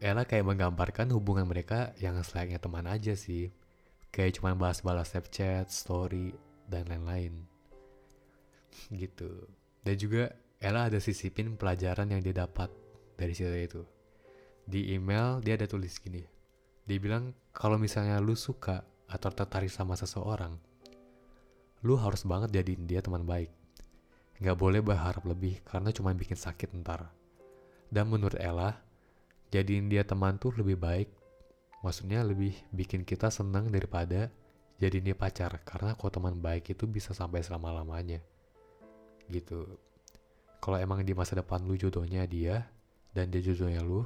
Ella 0.00 0.24
kayak 0.24 0.48
menggambarkan 0.48 1.12
hubungan 1.12 1.44
mereka 1.44 1.92
yang 2.00 2.16
selayaknya 2.24 2.56
teman 2.56 2.88
aja 2.88 3.12
sih. 3.12 3.52
Kayak 4.08 4.40
cuma 4.40 4.56
bahas-bahas 4.56 5.12
Snapchat, 5.12 5.68
story, 5.68 6.32
dan 6.64 6.88
lain-lain. 6.88 7.49
Gitu. 8.90 9.30
Dan 9.82 9.94
juga 9.96 10.32
Ella 10.60 10.92
ada 10.92 11.00
sisipin 11.00 11.56
pelajaran 11.56 12.12
yang 12.12 12.20
dia 12.20 12.46
dapat 12.46 12.68
dari 13.16 13.32
cerita 13.32 13.58
itu. 13.58 13.82
Di 14.68 14.92
email 14.94 15.40
dia 15.40 15.56
ada 15.56 15.64
tulis 15.64 15.96
gini. 15.96 16.20
Dia 16.84 16.98
bilang 17.00 17.32
kalau 17.50 17.80
misalnya 17.80 18.20
lu 18.20 18.36
suka 18.36 18.84
atau 19.10 19.30
tertarik 19.32 19.72
sama 19.72 19.96
seseorang, 19.96 20.54
lu 21.82 21.96
harus 21.96 22.22
banget 22.28 22.60
jadiin 22.60 22.84
dia 22.86 23.00
teman 23.00 23.24
baik. 23.24 23.50
Gak 24.40 24.56
boleh 24.56 24.80
berharap 24.80 25.24
lebih 25.24 25.60
karena 25.64 25.92
cuma 25.92 26.12
bikin 26.12 26.36
sakit 26.36 26.72
ntar. 26.80 27.08
Dan 27.90 28.06
menurut 28.08 28.38
Ella, 28.38 28.78
jadiin 29.50 29.90
dia 29.90 30.06
teman 30.06 30.38
tuh 30.38 30.54
lebih 30.54 30.78
baik 30.78 31.10
maksudnya 31.82 32.22
lebih 32.22 32.54
bikin 32.70 33.02
kita 33.02 33.32
senang 33.32 33.72
daripada 33.72 34.30
jadiin 34.78 35.12
dia 35.12 35.16
pacar 35.16 35.60
karena 35.66 35.98
kalau 35.98 36.12
teman 36.12 36.36
baik 36.38 36.70
itu 36.70 36.86
bisa 36.86 37.10
sampai 37.16 37.42
selama-lamanya 37.42 38.22
gitu 39.30 39.78
kalau 40.60 40.76
emang 40.76 41.00
di 41.06 41.16
masa 41.16 41.38
depan 41.38 41.62
lu 41.64 41.78
jodohnya 41.78 42.26
dia 42.28 42.68
dan 43.16 43.32
dia 43.32 43.40
jodohnya 43.40 43.80
lu 43.80 44.04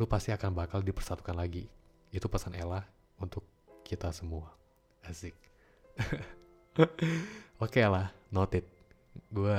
lu 0.00 0.04
pasti 0.08 0.32
akan 0.32 0.56
bakal 0.56 0.80
dipersatukan 0.80 1.36
lagi 1.36 1.68
itu 2.10 2.26
pesan 2.26 2.56
Ella 2.56 2.82
untuk 3.20 3.44
kita 3.84 4.08
semua 4.14 4.48
asik 5.04 5.36
oke 6.80 6.88
okay 7.60 7.84
lah 7.84 8.08
noted 8.32 8.64
gue 9.28 9.58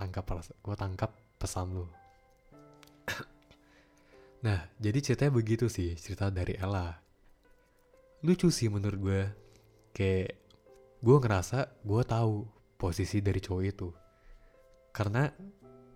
tangkap 0.00 0.24
gue 0.40 0.76
tangkap 0.78 1.10
pesan 1.36 1.68
lu 1.74 1.86
Nah, 4.42 4.58
jadi 4.74 4.98
ceritanya 4.98 5.38
begitu 5.38 5.70
sih, 5.70 5.94
cerita 5.94 6.26
dari 6.26 6.58
Ella. 6.58 6.98
Lucu 8.26 8.50
sih 8.50 8.66
menurut 8.66 8.98
gue. 8.98 9.22
Kayak 9.94 10.34
gue 10.98 11.16
ngerasa 11.22 11.70
gue 11.86 12.02
tahu 12.02 12.42
posisi 12.74 13.22
dari 13.22 13.38
cowok 13.38 13.62
itu. 13.62 13.88
Karena 14.92 15.32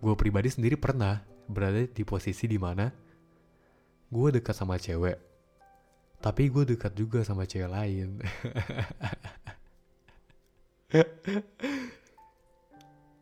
gue 0.01 0.15
pribadi 0.17 0.49
sendiri 0.51 0.77
pernah 0.81 1.21
berada 1.47 1.87
di 1.87 2.03
posisi 2.03 2.49
di 2.49 2.59
mana 2.59 2.91
gue 4.11 4.29
dekat 4.41 4.57
sama 4.57 4.81
cewek. 4.81 5.21
Tapi 6.19 6.49
gue 6.49 6.65
dekat 6.75 6.97
juga 6.97 7.21
sama 7.23 7.45
cewek 7.47 7.71
lain. 7.71 8.19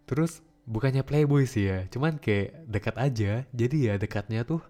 Terus 0.08 0.40
bukannya 0.64 1.02
playboy 1.02 1.44
sih 1.44 1.66
ya, 1.68 1.84
cuman 1.90 2.22
kayak 2.22 2.70
dekat 2.70 2.94
aja. 2.96 3.44
Jadi 3.50 3.90
ya 3.90 3.98
dekatnya 3.98 4.46
tuh 4.46 4.62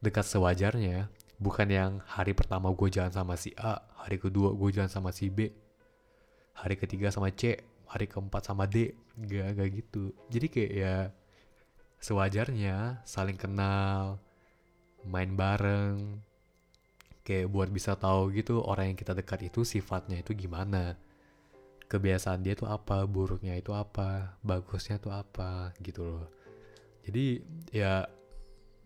dekat 0.00 0.24
sewajarnya, 0.24 1.12
bukan 1.40 1.68
yang 1.68 1.92
hari 2.04 2.36
pertama 2.36 2.68
gue 2.72 2.88
jalan 2.92 3.12
sama 3.12 3.36
si 3.36 3.56
A 3.56 3.80
hari 3.96 4.20
kedua 4.20 4.52
gue 4.52 4.68
jalan 4.76 4.92
sama 4.92 5.08
si 5.08 5.32
B 5.32 5.48
hari 6.52 6.76
ketiga 6.76 7.08
sama 7.08 7.32
C 7.32 7.56
hari 7.90 8.06
keempat 8.06 8.46
sama 8.46 8.70
D. 8.70 8.94
Gak 9.18 9.58
gak 9.58 9.68
gitu. 9.74 10.14
Jadi 10.30 10.46
kayak 10.46 10.72
ya 10.72 10.96
sewajarnya 11.98 13.02
saling 13.02 13.34
kenal 13.34 14.22
main 15.02 15.34
bareng. 15.34 16.22
Kayak 17.26 17.50
buat 17.50 17.68
bisa 17.68 17.98
tahu 17.98 18.30
gitu 18.32 18.62
orang 18.62 18.94
yang 18.94 18.98
kita 18.98 19.12
dekat 19.12 19.50
itu 19.50 19.66
sifatnya 19.66 20.22
itu 20.22 20.32
gimana. 20.38 20.94
Kebiasaan 21.90 22.46
dia 22.46 22.54
tuh 22.54 22.70
apa 22.70 23.02
buruknya 23.02 23.58
itu 23.58 23.74
apa 23.74 24.38
bagusnya 24.46 25.02
tuh 25.02 25.10
apa 25.10 25.74
gitu 25.82 26.06
loh. 26.06 26.26
Jadi 27.02 27.42
ya 27.74 28.06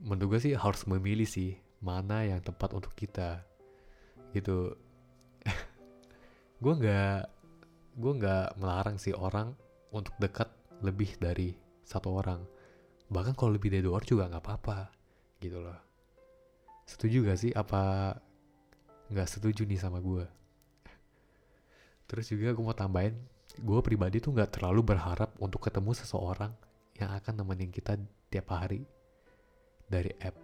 menurut 0.01 0.37
gue 0.37 0.51
sih 0.51 0.55
harus 0.57 0.89
memilih 0.89 1.29
sih 1.29 1.61
mana 1.85 2.25
yang 2.25 2.41
tepat 2.41 2.73
untuk 2.73 2.97
kita 2.97 3.45
gitu. 4.33 4.73
Gue 6.63 6.75
nggak 6.81 7.34
gue 7.95 8.13
nggak 8.19 8.59
melarang 8.59 8.99
sih 8.99 9.15
orang 9.15 9.55
untuk 9.95 10.15
dekat 10.19 10.51
lebih 10.83 11.15
dari 11.19 11.55
satu 11.87 12.15
orang. 12.19 12.43
Bahkan 13.09 13.35
kalau 13.39 13.55
lebih 13.55 13.71
dari 13.71 13.83
dua 13.85 13.99
orang 14.03 14.09
juga 14.09 14.25
nggak 14.31 14.43
apa-apa 14.43 14.79
gitu 15.39 15.63
loh. 15.63 15.79
Setuju 16.85 17.25
gak 17.25 17.39
sih? 17.41 17.53
Apa 17.55 18.13
nggak 19.09 19.29
setuju 19.29 19.65
nih 19.65 19.81
sama 19.81 20.01
gue 20.01 20.25
terus 22.05 22.31
juga 22.31 22.53
gue 22.53 22.65
mau 22.65 22.77
tambahin 22.77 23.17
gue 23.59 23.81
pribadi 23.81 24.21
tuh 24.21 24.35
nggak 24.35 24.61
terlalu 24.61 24.95
berharap 24.95 25.35
untuk 25.41 25.63
ketemu 25.65 25.95
seseorang 25.97 26.53
yang 26.99 27.11
akan 27.11 27.43
nemenin 27.43 27.71
kita 27.71 27.99
tiap 28.31 28.55
hari 28.55 28.87
dari 29.87 30.11
app 30.23 30.35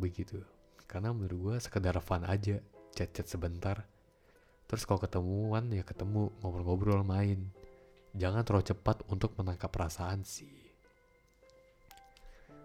begitu. 0.00 0.40
Karena 0.84 1.12
menurut 1.12 1.38
gue 1.40 1.56
sekedar 1.60 1.96
fun 2.00 2.24
aja 2.24 2.60
chat-chat 2.92 3.28
sebentar 3.28 3.84
terus 4.74 4.90
kalau 4.90 4.98
ketemuan 4.98 5.70
ya 5.70 5.86
ketemu 5.86 6.34
ngobrol-ngobrol 6.42 7.06
main. 7.06 7.46
Jangan 8.18 8.42
terlalu 8.42 8.74
cepat 8.74 9.06
untuk 9.06 9.38
menangkap 9.38 9.70
perasaan 9.70 10.26
sih. 10.26 10.50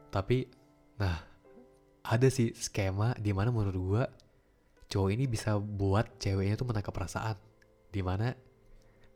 Tapi 0.10 0.50
nah 0.98 1.22
ada 2.02 2.28
sih 2.34 2.50
skema 2.58 3.14
di 3.22 3.30
mana 3.30 3.54
menurut 3.54 3.78
gue 3.78 4.04
cowok 4.90 5.10
ini 5.14 5.30
bisa 5.30 5.62
buat 5.62 6.18
ceweknya 6.18 6.58
tuh 6.58 6.66
menangkap 6.66 6.98
perasaan. 6.98 7.38
Di 7.94 8.02
mana 8.02 8.34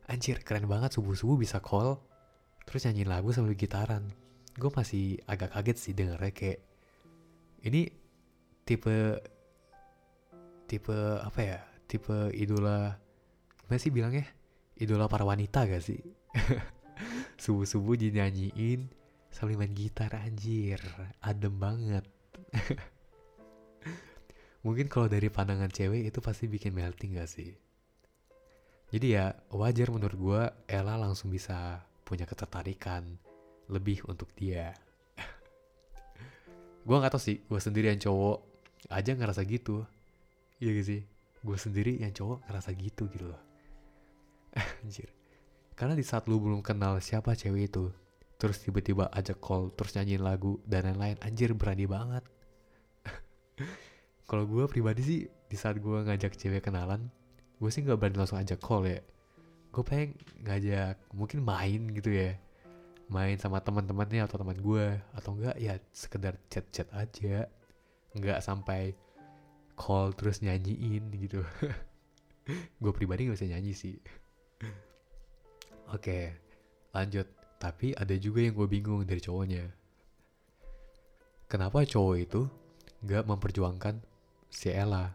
anjir 0.05 0.37
keren 0.45 0.69
banget 0.69 0.93
subuh 0.93 1.17
subuh 1.17 1.41
bisa 1.41 1.57
call 1.57 1.97
terus 2.69 2.85
nyanyiin 2.85 3.09
lagu 3.09 3.33
sambil 3.33 3.57
gitaran. 3.57 4.05
Gue 4.53 4.69
masih 4.69 5.17
agak 5.25 5.57
kaget 5.57 5.77
sih 5.81 5.93
dengernya 5.97 6.29
kayak 6.29 6.61
ini 7.65 7.89
tipe 8.69 9.17
tipe 10.69 10.93
apa 11.25 11.41
ya 11.41 11.72
tipe 11.87 12.31
idola 12.33 12.95
gimana 13.63 13.79
sih 13.79 13.93
bilangnya? 13.93 14.25
Idola 14.77 15.09
para 15.09 15.25
wanita 15.25 15.65
gak 15.65 15.81
sih? 15.81 15.97
Subuh 17.43 17.65
subuh 17.65 17.97
dinyanyiin 17.97 18.85
sambil 19.33 19.57
main 19.57 19.73
gitar 19.73 20.13
anjir 20.13 20.77
adem 21.25 21.57
banget. 21.57 22.05
Mungkin 24.65 24.87
kalau 24.87 25.09
dari 25.09 25.27
pandangan 25.33 25.73
cewek 25.73 26.05
itu 26.07 26.19
pasti 26.21 26.45
bikin 26.45 26.71
melting 26.77 27.17
gak 27.17 27.27
sih? 27.27 27.51
Jadi 28.93 29.17
ya 29.17 29.33
wajar 29.49 29.89
menurut 29.89 30.17
gue 30.17 30.41
Ella 30.69 30.93
langsung 31.01 31.33
bisa 31.33 31.81
punya 32.05 32.29
ketertarikan 32.29 33.17
lebih 33.73 34.05
untuk 34.05 34.29
dia. 34.37 34.69
Gue 36.85 37.01
gak 37.01 37.17
tau 37.17 37.21
sih 37.23 37.41
gue 37.41 37.57
sendiri 37.57 37.89
yang 37.89 37.97
cowok 37.97 38.37
aja 38.93 39.17
ngerasa 39.17 39.41
gitu. 39.49 39.81
Iya 40.61 40.77
gak 40.77 40.85
sih 40.85 41.01
gue 41.43 41.57
sendiri 41.59 41.99
yang 41.99 42.15
cowok 42.15 42.47
ngerasa 42.47 42.71
gitu 42.79 43.11
gitu 43.11 43.29
loh. 43.29 43.41
Anjir. 44.83 45.11
Karena 45.75 45.93
di 45.93 46.05
saat 46.05 46.25
lu 46.31 46.39
belum 46.39 46.63
kenal 46.63 47.03
siapa 47.03 47.35
cewek 47.35 47.69
itu 47.69 47.91
terus 48.37 48.59
tiba-tiba 48.59 49.07
ajak 49.15 49.39
call 49.39 49.71
terus 49.71 49.95
nyanyiin 49.95 50.19
lagu 50.19 50.59
dan 50.67 50.91
lain-lain 50.91 51.15
anjir 51.23 51.55
berani 51.55 51.87
banget. 51.87 52.23
Kalau 54.29 54.43
gue 54.43 54.67
pribadi 54.67 55.01
sih 55.03 55.19
di 55.47 55.55
saat 55.55 55.79
gue 55.79 55.97
ngajak 56.03 56.35
cewek 56.35 56.59
kenalan 56.59 57.07
gue 57.63 57.69
sih 57.71 57.79
nggak 57.79 57.95
berani 57.95 58.17
langsung 58.19 58.39
ajak 58.43 58.59
call 58.59 58.83
ya. 58.83 58.99
Gue 59.71 59.83
pengen 59.87 60.19
ngajak 60.43 60.99
mungkin 61.15 61.39
main 61.39 61.81
gitu 61.95 62.11
ya. 62.11 62.35
Main 63.07 63.39
sama 63.39 63.63
teman-temannya 63.63 64.27
atau 64.27 64.35
teman 64.35 64.59
gue 64.59 64.99
atau 65.15 65.31
enggak 65.39 65.55
ya 65.57 65.79
sekedar 65.95 66.35
chat-chat 66.51 66.91
aja. 66.91 67.47
Nggak 68.11 68.43
sampai 68.43 68.91
call 69.73 70.13
terus 70.13 70.39
nyanyiin 70.41 71.09
gitu 71.17 71.41
gue 72.81 72.91
pribadi 72.93 73.27
nggak 73.27 73.37
bisa 73.39 73.49
nyanyi 73.49 73.73
sih 73.73 73.95
oke 75.91 76.19
lanjut 76.93 77.27
tapi 77.57 77.95
ada 77.95 78.13
juga 78.19 78.43
yang 78.43 78.53
gue 78.53 78.67
bingung 78.67 79.01
dari 79.07 79.23
cowoknya 79.23 79.65
kenapa 81.47 81.85
cowok 81.85 82.17
itu 82.19 82.41
nggak 83.03 83.27
memperjuangkan 83.27 83.99
si 84.53 84.69
Ella. 84.69 85.09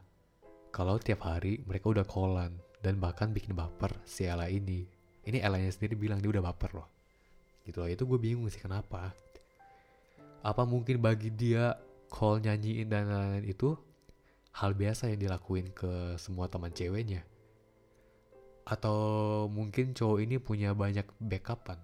Kalau 0.68 1.00
tiap 1.00 1.24
hari 1.24 1.62
mereka 1.64 1.88
udah 1.94 2.04
callan 2.04 2.52
dan 2.82 2.98
bahkan 2.98 3.30
bikin 3.30 3.54
baper 3.54 3.94
si 4.04 4.26
Ella 4.26 4.50
ini. 4.50 4.84
Ini 5.24 5.40
Ellanya 5.40 5.70
sendiri 5.72 5.94
bilang 5.94 6.18
dia 6.20 6.28
udah 6.28 6.44
baper 6.44 6.76
loh. 6.76 6.88
Gitu 7.64 7.78
loh, 7.80 7.88
itu 7.88 8.04
gue 8.04 8.18
bingung 8.20 8.50
sih 8.50 8.60
kenapa. 8.60 9.14
Apa 10.44 10.68
mungkin 10.68 11.00
bagi 11.00 11.32
dia 11.32 11.78
call 12.12 12.44
nyanyiin 12.44 12.88
dan 12.90 13.08
lain-lain 13.08 13.46
itu 13.48 13.72
hal 14.58 14.74
biasa 14.74 15.14
yang 15.14 15.20
dilakuin 15.22 15.70
ke 15.70 16.18
semua 16.18 16.50
teman 16.50 16.74
ceweknya? 16.74 17.22
Atau 18.66 19.46
mungkin 19.48 19.94
cowok 19.94 20.18
ini 20.18 20.36
punya 20.42 20.74
banyak 20.74 21.06
backupan? 21.22 21.78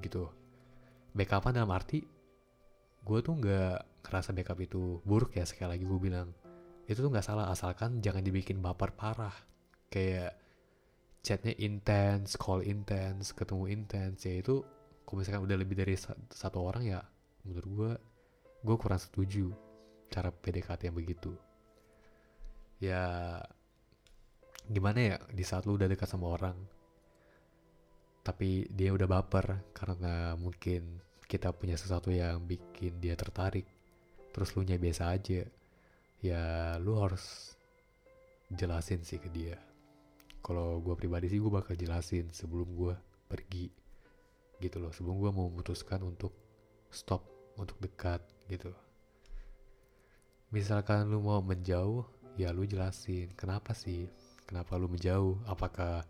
Gitu. 0.00 0.26
Backupan 1.12 1.54
dalam 1.54 1.70
arti 1.70 2.02
gue 3.00 3.18
tuh 3.24 3.34
nggak 3.36 4.04
ngerasa 4.04 4.36
backup 4.36 4.58
itu 4.60 5.00
buruk 5.08 5.32
ya 5.36 5.48
sekali 5.48 5.76
lagi 5.76 5.84
gue 5.88 6.00
bilang 6.00 6.28
itu 6.84 7.00
tuh 7.00 7.08
nggak 7.08 7.24
salah 7.24 7.48
asalkan 7.48 8.04
jangan 8.04 8.20
dibikin 8.20 8.60
baper 8.60 8.92
parah 8.92 9.32
kayak 9.88 10.36
chatnya 11.24 11.56
intens 11.60 12.36
call 12.36 12.60
intens 12.64 13.32
ketemu 13.32 13.72
intens 13.72 14.20
ya 14.24 14.40
itu 14.40 14.64
kalau 15.04 15.16
misalkan 15.20 15.42
udah 15.44 15.56
lebih 15.56 15.76
dari 15.80 15.96
satu 16.32 16.60
orang 16.60 16.84
ya 16.84 17.00
menurut 17.44 17.70
gue 17.72 17.92
gue 18.60 18.76
kurang 18.76 19.00
setuju 19.00 19.48
cara 20.12 20.34
PDKT 20.34 20.90
yang 20.90 20.96
begitu. 20.98 21.32
Ya 22.82 23.38
gimana 24.66 24.98
ya 25.00 25.16
di 25.32 25.42
saat 25.42 25.66
lu 25.66 25.74
udah 25.74 25.90
dekat 25.90 26.06
sama 26.06 26.30
orang 26.30 26.54
tapi 28.20 28.68
dia 28.70 28.92
udah 28.94 29.08
baper 29.08 29.72
karena 29.74 30.36
mungkin 30.36 31.00
kita 31.26 31.50
punya 31.50 31.74
sesuatu 31.74 32.12
yang 32.12 32.44
bikin 32.46 33.00
dia 33.00 33.16
tertarik 33.16 33.66
terus 34.30 34.54
lu 34.54 34.62
nya 34.62 34.78
biasa 34.78 35.10
aja 35.10 35.42
ya 36.20 36.76
lu 36.78 37.00
harus 37.00 37.56
jelasin 38.52 39.06
sih 39.06 39.22
ke 39.22 39.30
dia. 39.30 39.56
Kalau 40.40 40.80
gue 40.82 40.94
pribadi 40.96 41.30
sih 41.30 41.38
gue 41.38 41.52
bakal 41.52 41.78
jelasin 41.78 42.32
sebelum 42.34 42.68
gue 42.74 42.94
pergi 43.30 43.70
gitu 44.58 44.76
loh. 44.82 44.90
Sebelum 44.90 45.16
gue 45.22 45.30
memutuskan 45.30 46.02
untuk 46.02 46.34
stop 46.90 47.22
untuk 47.56 47.78
dekat 47.78 48.20
gitu 48.50 48.74
misalkan 50.50 51.06
lu 51.06 51.22
mau 51.22 51.38
menjauh 51.38 52.02
ya 52.34 52.50
lu 52.50 52.66
jelasin 52.66 53.30
kenapa 53.38 53.70
sih? 53.74 54.10
Kenapa 54.50 54.74
lu 54.74 54.90
menjauh? 54.90 55.38
Apakah 55.46 56.02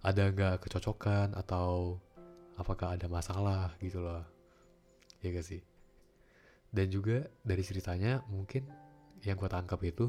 ada 0.00 0.22
nggak 0.30 0.62
kecocokan 0.62 1.34
atau 1.34 1.98
apakah 2.54 2.94
ada 2.94 3.10
masalah 3.10 3.74
gitu 3.82 3.98
loh? 3.98 4.22
Ya 5.20 5.34
gak 5.34 5.44
sih? 5.44 5.60
Dan 6.70 6.88
juga 6.88 7.26
dari 7.42 7.66
ceritanya 7.66 8.22
mungkin 8.30 8.64
yang 9.26 9.36
gue 9.36 9.50
tangkap 9.50 9.82
itu 9.82 10.08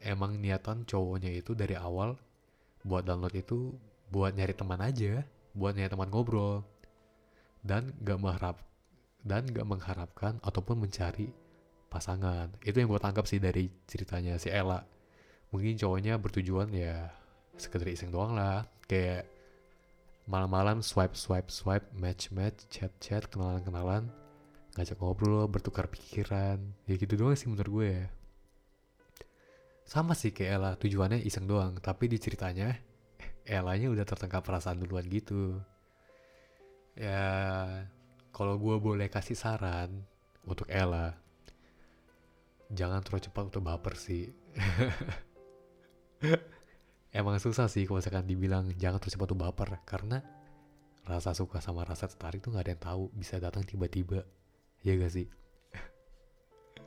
emang 0.00 0.40
niatan 0.40 0.88
cowoknya 0.88 1.30
itu 1.30 1.52
dari 1.52 1.76
awal 1.76 2.16
buat 2.82 3.06
download 3.06 3.36
itu 3.36 3.76
buat 4.10 4.34
nyari 4.34 4.56
teman 4.56 4.80
aja 4.82 5.22
buat 5.52 5.76
nyari 5.76 5.92
teman 5.92 6.08
ngobrol. 6.08 6.64
Dan 7.62 7.94
gak 8.02 8.18
mengharap 8.18 8.56
dan 9.22 9.46
gak 9.46 9.68
mengharapkan 9.68 10.40
ataupun 10.42 10.82
mencari 10.82 11.30
pasangan. 11.92 12.48
Itu 12.64 12.80
yang 12.80 12.88
gue 12.88 12.96
tangkap 12.96 13.28
sih 13.28 13.36
dari 13.36 13.68
ceritanya 13.84 14.40
si 14.40 14.48
Ella. 14.48 14.80
Mungkin 15.52 15.76
cowoknya 15.76 16.16
bertujuan 16.16 16.72
ya 16.72 17.12
sekedar 17.60 17.92
iseng 17.92 18.08
doang 18.08 18.32
lah. 18.32 18.64
Kayak 18.88 19.28
malam-malam 20.24 20.80
swipe 20.80 21.12
swipe 21.12 21.52
swipe 21.52 21.92
match 21.92 22.32
match 22.32 22.64
chat 22.72 22.94
chat 23.02 23.26
kenalan 23.28 23.60
kenalan 23.60 24.06
ngajak 24.72 24.96
ngobrol 24.96 25.44
bertukar 25.52 25.92
pikiran. 25.92 26.56
Ya 26.88 26.96
gitu 26.96 27.20
doang 27.20 27.36
sih 27.36 27.52
menurut 27.52 27.68
gue 27.68 27.88
ya. 28.00 28.06
Sama 29.84 30.16
sih 30.16 30.32
kayak 30.32 30.50
Ella 30.56 30.70
tujuannya 30.80 31.20
iseng 31.20 31.44
doang. 31.44 31.76
Tapi 31.76 32.08
di 32.08 32.16
ceritanya 32.16 32.72
Ellanya 33.44 33.92
udah 33.92 34.06
tertangkap 34.08 34.40
perasaan 34.40 34.80
duluan 34.80 35.04
gitu. 35.12 35.60
Ya 36.96 37.28
kalau 38.32 38.56
gue 38.56 38.76
boleh 38.80 39.12
kasih 39.12 39.36
saran 39.36 40.08
untuk 40.48 40.64
Ella 40.72 41.12
jangan 42.72 43.04
terlalu 43.04 43.22
cepat 43.28 43.44
untuk 43.52 43.62
baper 43.68 43.94
sih. 44.00 44.32
Emang 47.12 47.36
susah 47.36 47.68
sih 47.68 47.84
kalau 47.84 48.00
misalkan 48.00 48.24
dibilang 48.24 48.72
jangan 48.80 48.96
terlalu 48.96 49.14
cepat 49.14 49.26
untuk 49.28 49.40
baper 49.44 49.68
karena 49.84 50.18
rasa 51.04 51.36
suka 51.36 51.60
sama 51.60 51.84
rasa 51.84 52.08
tertarik 52.08 52.40
tuh 52.40 52.56
nggak 52.56 52.64
ada 52.64 52.72
yang 52.72 52.82
tahu 52.82 53.02
bisa 53.12 53.36
datang 53.36 53.62
tiba-tiba. 53.68 54.24
Ya 54.82 54.96
gak 54.98 55.12
sih? 55.14 55.28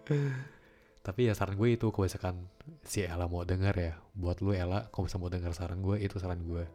Tapi 1.06 1.22
ya 1.30 1.38
saran 1.38 1.56
gue 1.56 1.78
itu 1.78 1.94
kalau 1.94 2.10
misalkan 2.10 2.50
si 2.82 3.06
Ella 3.06 3.30
mau 3.30 3.46
denger 3.46 3.76
ya 3.78 3.94
buat 4.18 4.42
lu 4.42 4.52
Ella 4.58 4.90
kalau 4.90 5.06
misalkan 5.06 5.24
mau 5.24 5.32
denger 5.32 5.52
saran 5.54 5.80
gue 5.86 5.96
itu 6.02 6.18
saran 6.18 6.42
gue. 6.42 6.66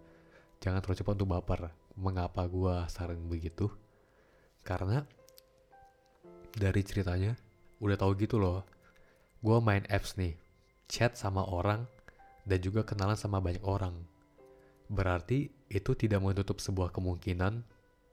Jangan 0.63 0.81
terlalu 0.81 0.99
cepat 1.03 1.13
untuk 1.19 1.29
baper. 1.35 1.61
Mengapa 1.99 2.47
gue 2.47 2.75
saran 2.87 3.19
begitu? 3.27 3.67
Karena 4.63 5.03
dari 6.55 6.81
ceritanya 6.87 7.35
udah 7.83 7.97
tahu 7.99 8.13
gitu 8.15 8.39
loh 8.39 8.63
gue 9.41 9.57
main 9.65 9.85
apps 9.89 10.21
nih 10.21 10.37
chat 10.85 11.17
sama 11.17 11.41
orang 11.49 11.89
dan 12.45 12.61
juga 12.61 12.85
kenalan 12.85 13.17
sama 13.17 13.41
banyak 13.41 13.65
orang. 13.65 13.97
Berarti 14.91 15.49
itu 15.71 15.95
tidak 15.97 16.21
menutup 16.21 16.61
sebuah 16.61 16.93
kemungkinan 16.93 17.63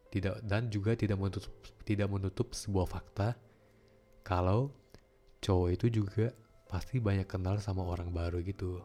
tidak 0.07 0.39
dan 0.45 0.71
juga 0.71 0.95
tidak 0.95 1.19
menutup 1.19 1.51
tidak 1.83 2.07
menutup 2.07 2.55
sebuah 2.55 2.87
fakta 2.87 3.35
kalau 4.23 4.71
cowok 5.43 5.69
itu 5.75 6.03
juga 6.03 6.31
pasti 6.71 6.99
banyak 7.03 7.27
kenal 7.27 7.59
sama 7.59 7.83
orang 7.83 8.11
baru 8.11 8.39
gitu. 8.43 8.79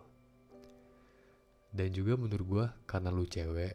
Dan 1.72 1.88
juga 1.94 2.18
menurut 2.18 2.46
gue 2.46 2.64
karena 2.90 3.08
lu 3.14 3.22
cewek 3.22 3.74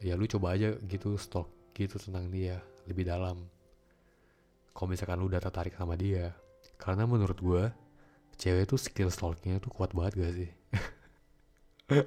ya 0.00 0.14
lu 0.16 0.24
coba 0.30 0.56
aja 0.56 0.72
gitu 0.86 1.18
stalk 1.18 1.50
gitu 1.74 1.98
tentang 1.98 2.30
dia 2.30 2.62
lebih 2.86 3.02
dalam. 3.02 3.50
Kalau 4.72 4.88
misalkan 4.88 5.18
lu 5.20 5.26
udah 5.26 5.42
tertarik 5.42 5.74
sama 5.74 5.98
dia 5.98 6.32
karena 6.80 7.04
menurut 7.04 7.36
gue 7.36 7.64
cewek 8.40 8.64
tuh 8.64 8.80
skill 8.80 9.12
stalkingnya 9.12 9.60
tuh 9.60 9.68
kuat 9.68 9.92
banget 9.92 10.12
gak 10.16 10.32
sih? 10.32 10.50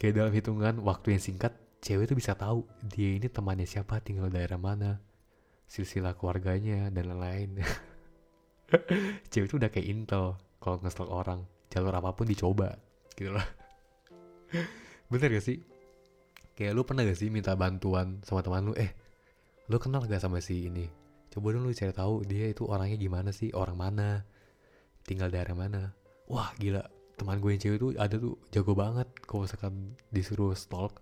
Kayak 0.00 0.14
dalam 0.16 0.32
hitungan 0.32 0.74
waktu 0.80 1.14
yang 1.14 1.22
singkat 1.22 1.52
cewek 1.84 2.08
tuh 2.08 2.16
bisa 2.16 2.32
tahu 2.32 2.64
dia 2.80 3.20
ini 3.20 3.28
temannya 3.28 3.68
siapa 3.68 4.00
tinggal 4.00 4.32
daerah 4.32 4.56
mana 4.56 5.04
silsilah 5.68 6.16
keluarganya 6.16 6.88
dan 6.88 7.12
lain-lain. 7.12 7.60
Cewek 9.32 9.48
tuh 9.52 9.58
udah 9.60 9.70
kayak 9.72 9.86
intel 9.90 10.38
kalau 10.62 10.80
ngestalk 10.80 11.10
orang 11.12 11.44
jalur 11.68 11.92
apa 11.92 12.14
pun 12.16 12.24
dicoba 12.24 12.78
gitu 13.18 13.34
loh. 13.34 13.46
Bener 15.12 15.28
gak 15.28 15.44
sih? 15.44 15.60
Kayak 16.54 16.72
lu 16.78 16.82
pernah 16.86 17.02
gak 17.04 17.18
sih 17.18 17.28
minta 17.28 17.52
bantuan 17.58 18.22
sama 18.22 18.40
teman 18.40 18.70
lu 18.70 18.74
eh 18.78 18.94
lu 19.68 19.76
kenal 19.76 20.06
gak 20.06 20.22
sama 20.22 20.40
si 20.40 20.70
ini? 20.70 20.86
Coba 21.28 21.50
dong 21.50 21.66
lu 21.66 21.74
cari 21.74 21.90
tahu 21.90 22.22
dia 22.22 22.48
itu 22.48 22.62
orangnya 22.64 22.94
gimana 22.94 23.34
sih 23.34 23.50
orang 23.50 23.76
mana 23.76 24.22
tinggal 25.04 25.28
daerah 25.28 25.54
mana. 25.54 25.92
Wah 26.26 26.50
gila. 26.56 26.82
Teman 27.14 27.38
gue 27.38 27.54
yang 27.54 27.62
cewek 27.62 27.78
tuh 27.78 27.90
ada 27.94 28.16
tuh 28.18 28.34
jago 28.50 28.72
banget. 28.74 29.06
Kalau 29.22 29.46
misalkan 29.46 29.94
disuruh 30.10 30.56
stalk. 30.56 30.98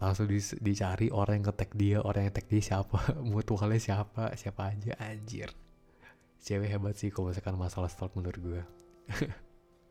Langsung 0.00 0.26
di, 0.26 0.40
dicari 0.40 1.12
orang 1.12 1.44
yang 1.44 1.52
ngetek 1.52 1.70
dia 1.76 1.98
orang 2.00 2.24
yang 2.28 2.32
tag 2.32 2.48
dia 2.48 2.64
siapa 2.64 2.98
mutualnya 3.30 3.76
siapa 3.76 4.32
siapa 4.32 4.72
aja 4.72 4.96
anjir. 4.96 5.52
Cewek 6.40 6.72
hebat 6.72 6.96
sih 6.96 7.12
kalau 7.12 7.28
misalkan 7.28 7.60
masalah 7.60 7.92
stalk 7.92 8.16
menurut 8.16 8.40
gue. 8.40 8.62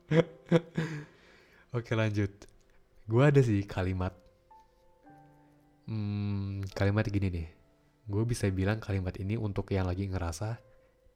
Oke 1.77 1.93
lanjut. 1.93 2.33
Gue 3.05 3.21
ada 3.21 3.41
sih 3.45 3.61
kalimat. 3.69 4.17
Hmm, 5.85 6.65
kalimat 6.73 7.05
gini 7.05 7.29
nih. 7.29 7.47
Gue 8.09 8.25
bisa 8.25 8.49
bilang 8.49 8.81
kalimat 8.81 9.13
ini 9.21 9.37
untuk 9.37 9.69
yang 9.69 9.85
lagi 9.85 10.09
ngerasa 10.09 10.57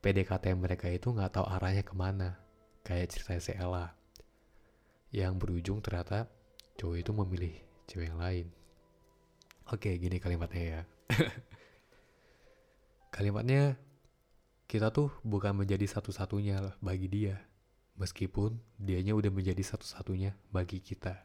PDKT 0.04 0.52
mereka 0.60 0.92
itu 0.92 1.16
nggak 1.16 1.40
tahu 1.40 1.48
arahnya 1.48 1.88
ke 1.88 1.96
mana. 1.96 2.36
Kayak 2.84 3.16
cerita 3.16 3.40
si 3.40 3.56
Ella. 3.56 3.96
Yang 5.16 5.34
berujung 5.40 5.80
ternyata 5.80 6.28
cowok 6.76 6.98
itu 7.00 7.12
memilih 7.16 7.54
cewek 7.88 8.12
yang 8.12 8.20
lain. 8.20 8.48
Oke, 9.72 9.96
gini 9.96 10.20
kalimatnya 10.20 10.64
ya. 10.68 10.82
kalimatnya, 13.16 13.80
kita 14.68 14.92
tuh 14.92 15.08
bukan 15.24 15.56
menjadi 15.56 15.88
satu-satunya 15.88 16.76
bagi 16.84 17.08
dia. 17.08 17.40
Meskipun 17.96 18.60
dianya 18.76 19.16
udah 19.16 19.32
menjadi 19.32 19.64
satu-satunya 19.64 20.36
bagi 20.52 20.84
kita. 20.84 21.16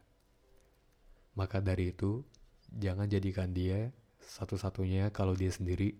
Maka 1.35 1.59
dari 1.59 1.91
itu, 1.91 2.23
jangan 2.71 3.11
jadikan 3.11 3.51
dia 3.51 3.91
satu-satunya 4.23 5.11
kalau 5.11 5.35
dia 5.35 5.51
sendiri 5.51 5.99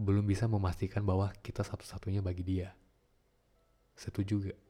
belum 0.00 0.24
bisa 0.24 0.48
memastikan 0.48 1.04
bahwa 1.04 1.28
kita 1.44 1.60
satu-satunya 1.60 2.24
bagi 2.24 2.40
dia. 2.40 2.72
Setuju 3.92 4.48
gak? 4.48 4.60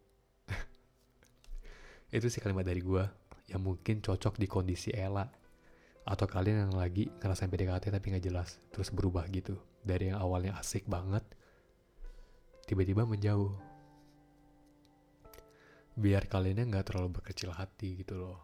Itu 2.19 2.27
sih 2.27 2.43
kalimat 2.43 2.67
dari 2.67 2.83
gue 2.83 3.05
yang 3.47 3.63
mungkin 3.63 4.03
cocok 4.03 4.43
di 4.43 4.51
kondisi 4.51 4.91
Ella. 4.91 5.23
Atau 6.03 6.27
kalian 6.27 6.67
yang 6.67 6.75
lagi 6.75 7.07
ngerasain 7.07 7.47
PDKT 7.47 7.95
tapi 7.95 8.11
gak 8.11 8.27
jelas. 8.27 8.59
Terus 8.75 8.91
berubah 8.91 9.31
gitu. 9.31 9.55
Dari 9.87 10.11
yang 10.11 10.19
awalnya 10.19 10.59
asik 10.59 10.91
banget, 10.91 11.23
tiba-tiba 12.67 13.07
menjauh. 13.07 13.55
Biar 15.95 16.27
kaliannya 16.27 16.75
gak 16.75 16.91
terlalu 16.91 17.23
berkecil 17.23 17.55
hati 17.55 18.03
gitu 18.03 18.19
loh. 18.19 18.43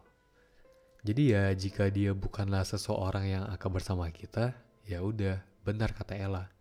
Jadi 1.03 1.35
ya 1.35 1.51
jika 1.51 1.91
dia 1.91 2.15
bukanlah 2.15 2.63
seseorang 2.63 3.27
yang 3.27 3.43
akan 3.43 3.69
bersama 3.75 4.07
kita, 4.07 4.55
ya 4.87 5.03
udah 5.03 5.43
benar 5.67 5.91
kata 5.91 6.15
Ella. 6.15 6.56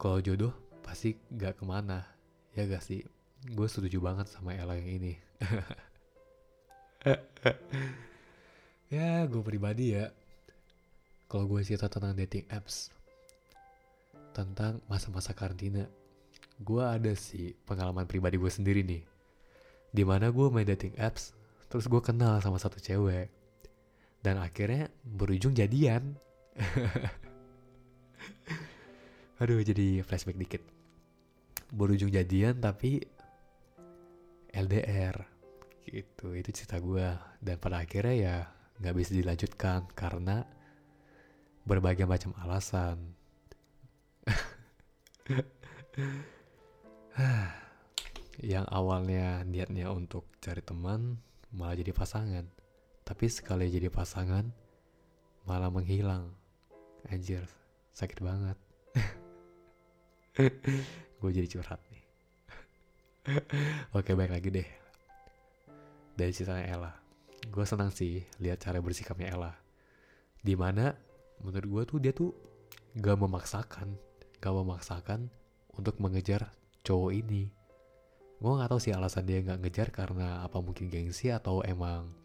Kalau 0.00 0.16
jodoh 0.24 0.56
pasti 0.80 1.12
gak 1.28 1.60
ke 1.60 1.64
mana, 1.68 2.00
ya 2.56 2.64
gak 2.64 2.80
sih? 2.80 3.04
Gue 3.52 3.68
setuju 3.68 4.00
banget 4.00 4.32
sama 4.32 4.56
Ella 4.56 4.80
yang 4.80 4.88
ini. 4.96 5.12
ya 8.96 9.28
gue 9.28 9.42
pribadi 9.44 9.92
ya, 9.92 10.08
kalau 11.28 11.44
gue 11.52 11.60
cerita 11.60 11.92
tentang 11.92 12.16
dating 12.16 12.48
apps, 12.48 12.88
tentang 14.32 14.80
masa-masa 14.88 15.36
karantina, 15.36 15.84
gue 16.64 16.80
ada 16.80 17.12
sih 17.12 17.52
pengalaman 17.68 18.08
pribadi 18.08 18.40
gue 18.40 18.48
sendiri 18.48 18.80
nih. 18.80 19.04
Di 19.92 20.00
mana 20.08 20.32
gue 20.32 20.48
main 20.48 20.64
dating 20.64 20.96
apps, 20.96 21.36
terus 21.68 21.84
gue 21.84 22.00
kenal 22.00 22.40
sama 22.40 22.56
satu 22.56 22.80
cewek 22.80 23.28
dan 24.24 24.40
akhirnya 24.40 24.88
berujung 25.04 25.52
jadian 25.52 26.16
aduh 29.40 29.64
jadi 29.64 30.04
flashback 30.04 30.36
dikit. 30.36 30.62
Berujung 31.72 32.12
jadian 32.12 32.60
tapi 32.60 33.00
LDR 34.52 35.16
gitu 35.88 36.36
itu 36.36 36.50
cerita 36.52 36.78
gue 36.78 37.08
dan 37.42 37.56
pada 37.58 37.82
akhirnya 37.82 38.14
ya 38.14 38.36
nggak 38.78 38.94
bisa 38.94 39.10
dilanjutkan 39.16 39.88
karena 39.96 40.44
berbagai 41.64 42.04
macam 42.04 42.36
alasan. 42.40 43.16
Yang 48.40 48.66
awalnya 48.72 49.44
niatnya 49.44 49.92
untuk 49.92 50.24
cari 50.40 50.64
teman 50.64 51.20
malah 51.52 51.76
jadi 51.76 51.92
pasangan. 51.92 52.48
Tapi 53.04 53.26
sekali 53.28 53.68
jadi 53.68 53.92
pasangan 53.92 54.48
malah 55.44 55.68
menghilang. 55.68 56.32
Anjir, 57.08 57.44
sakit 57.92 58.20
banget. 58.20 58.69
gue 61.20 61.30
jadi 61.30 61.48
curhat 61.50 61.80
nih. 61.90 62.04
Oke, 63.98 64.14
baik 64.14 64.32
lagi 64.32 64.48
deh. 64.50 64.68
Dari 66.14 66.32
ceritanya 66.32 66.66
Ella. 66.70 66.92
Gue 67.50 67.64
senang 67.64 67.90
sih 67.90 68.22
lihat 68.38 68.62
cara 68.62 68.78
bersikapnya 68.78 69.32
Ella. 69.32 69.52
Di 70.40 70.54
mana 70.54 70.92
menurut 71.40 71.68
gue 71.68 71.82
tuh 71.96 71.98
dia 71.98 72.12
tuh 72.12 72.30
gak 72.96 73.18
memaksakan. 73.18 73.96
Gak 74.40 74.54
memaksakan 74.54 75.28
untuk 75.76 75.98
mengejar 75.98 76.52
cowok 76.84 77.12
ini. 77.12 77.50
Gue 78.40 78.52
gak 78.56 78.72
tahu 78.72 78.80
sih 78.80 78.92
alasan 78.94 79.28
dia 79.28 79.44
gak 79.44 79.60
ngejar 79.60 79.88
karena 79.92 80.44
apa 80.44 80.60
mungkin 80.62 80.88
gengsi 80.88 81.28
atau 81.28 81.60
emang 81.60 82.19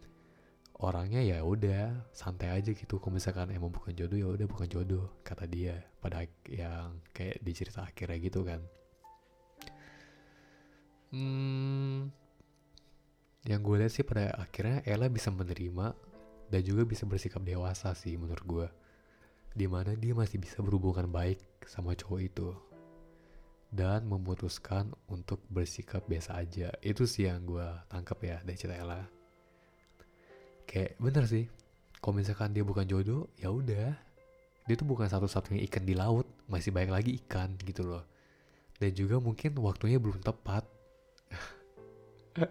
orangnya 0.84 1.24
ya 1.24 1.40
udah 1.40 2.12
santai 2.12 2.52
aja 2.52 2.76
gitu. 2.76 3.00
Kalau 3.00 3.16
misalkan 3.16 3.52
emang 3.54 3.72
bukan 3.72 3.96
jodoh 3.96 4.18
ya 4.20 4.28
udah 4.28 4.48
bukan 4.50 4.68
jodoh 4.68 5.06
kata 5.24 5.48
dia. 5.48 5.80
Pada 6.04 6.28
yang 6.52 7.00
kayak 7.16 7.40
di 7.40 7.52
cerita 7.56 7.88
akhirnya 7.88 8.18
gitu 8.20 8.44
kan. 8.44 8.60
Hmm, 11.16 12.12
yang 13.48 13.64
gue 13.64 13.76
lihat 13.80 13.94
sih 13.94 14.04
pada 14.04 14.36
akhirnya 14.36 14.84
Ella 14.84 15.08
bisa 15.08 15.32
menerima 15.32 15.96
dan 16.52 16.62
juga 16.62 16.84
bisa 16.84 17.08
bersikap 17.08 17.40
dewasa 17.46 17.96
sih 17.96 18.20
menurut 18.20 18.44
gue. 18.44 18.68
Di 19.56 19.72
mana 19.72 19.96
dia 19.96 20.12
masih 20.12 20.44
bisa 20.44 20.60
berhubungan 20.60 21.08
baik 21.08 21.40
sama 21.64 21.96
cowok 21.96 22.20
itu. 22.20 22.52
Dan 23.72 24.08
memutuskan 24.08 24.92
untuk 25.08 25.40
bersikap 25.48 26.04
biasa 26.04 26.36
aja. 26.36 26.76
Itu 26.84 27.08
sih 27.08 27.32
yang 27.32 27.48
gue 27.48 27.66
tangkap 27.88 28.20
ya 28.20 28.38
dari 28.44 28.60
cerita 28.60 28.76
Ella 28.76 29.15
kayak 30.66 30.98
bener 31.00 31.26
sih. 31.26 31.46
Kalau 32.02 32.14
misalkan 32.18 32.54
dia 32.54 32.62
bukan 32.62 32.86
jodoh 32.86 33.32
ya 33.40 33.50
udah. 33.50 33.96
Dia 34.66 34.76
tuh 34.78 34.90
bukan 34.90 35.06
satu-satunya 35.10 35.62
ikan 35.70 35.86
di 35.86 35.94
laut. 35.98 36.26
Masih 36.50 36.74
banyak 36.74 36.94
lagi 36.94 37.12
ikan 37.26 37.58
gitu 37.62 37.86
loh. 37.86 38.04
Dan 38.78 38.92
juga 38.94 39.18
mungkin 39.22 39.56
waktunya 39.62 39.98
belum 39.98 40.22
tepat. 40.22 40.68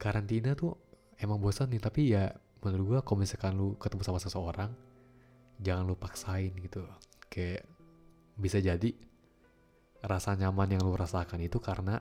Karantina 0.00 0.52
tuh 0.54 0.76
emang 1.18 1.40
bosan 1.40 1.72
nih 1.72 1.82
tapi 1.82 2.12
ya 2.12 2.30
menurut 2.60 2.84
gua 2.84 3.00
kalau 3.00 3.24
misalkan 3.24 3.56
lu 3.56 3.76
ketemu 3.80 4.02
sama 4.04 4.20
seseorang 4.20 4.70
jangan 5.60 5.84
lu 5.88 5.96
paksain 5.96 6.52
gitu. 6.60 6.84
Kayak 7.28 7.66
bisa 8.38 8.60
jadi 8.60 8.94
rasa 10.04 10.36
nyaman 10.36 10.76
yang 10.76 10.82
lu 10.84 10.92
rasakan 10.94 11.40
itu 11.40 11.56
karena 11.58 11.98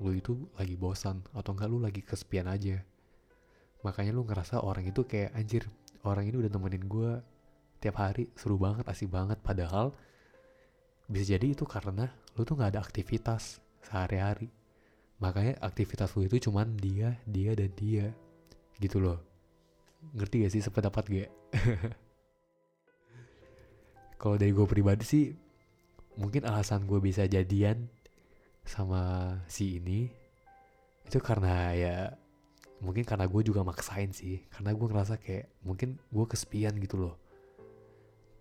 lu 0.00 0.16
itu 0.16 0.48
lagi 0.56 0.74
bosan 0.74 1.20
atau 1.36 1.52
enggak 1.52 1.68
lu 1.68 1.78
lagi 1.78 2.00
kesepian 2.00 2.48
aja 2.48 2.80
makanya 3.80 4.12
lu 4.12 4.22
ngerasa 4.26 4.60
orang 4.60 4.84
itu 4.88 5.04
kayak 5.04 5.32
anjir 5.36 5.64
orang 6.04 6.28
ini 6.28 6.36
udah 6.40 6.50
nemenin 6.52 6.84
gue 6.84 7.12
tiap 7.80 7.96
hari 8.00 8.28
seru 8.36 8.60
banget 8.60 8.84
asik 8.88 9.08
banget. 9.08 9.40
Padahal 9.40 9.92
bisa 11.10 11.34
jadi 11.36 11.46
itu 11.52 11.64
karena 11.64 12.08
lu 12.36 12.44
tuh 12.44 12.56
nggak 12.56 12.76
ada 12.76 12.80
aktivitas 12.84 13.60
sehari-hari. 13.84 14.52
Makanya 15.20 15.60
aktivitas 15.60 16.12
lu 16.16 16.24
itu 16.24 16.50
cuman 16.50 16.76
dia 16.76 17.16
dia 17.28 17.52
dan 17.56 17.72
dia. 17.76 18.06
Gitu 18.80 19.00
loh. 19.00 19.20
Ngerti 20.16 20.48
gak 20.48 20.52
sih 20.56 20.64
sependapat 20.64 21.04
gue 21.12 21.24
kalau 24.20 24.36
dari 24.36 24.52
gue 24.52 24.66
pribadi 24.68 25.04
sih 25.08 25.24
mungkin 26.20 26.44
alasan 26.44 26.84
gue 26.84 27.00
bisa 27.00 27.24
jadian 27.24 27.88
sama 28.68 29.32
si 29.48 29.80
ini 29.80 30.12
itu 31.08 31.16
karena 31.24 31.72
ya 31.72 31.96
mungkin 32.80 33.04
karena 33.04 33.28
gue 33.28 33.42
juga 33.44 33.60
maksain 33.64 34.10
sih. 34.12 34.44
Karena 34.48 34.72
gue 34.72 34.86
ngerasa 34.88 35.20
kayak 35.20 35.52
mungkin 35.64 36.00
gue 36.08 36.24
kesepian 36.26 36.76
gitu 36.80 36.96
loh. 36.96 37.14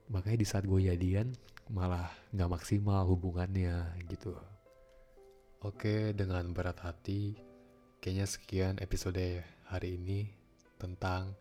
Makanya 0.09 0.37
di 0.41 0.47
saat 0.47 0.65
gue 0.65 0.79
jadian 0.79 1.35
malah 1.69 2.09
nggak 2.33 2.49
maksimal 2.49 3.05
hubungannya 3.05 3.93
gitu. 4.09 4.33
Oke 5.61 6.15
dengan 6.17 6.49
berat 6.55 6.81
hati 6.81 7.35
kayaknya 7.99 8.25
sekian 8.25 8.75
episode 8.79 9.43
hari 9.67 9.99
ini 9.99 10.31
tentang 10.79 11.35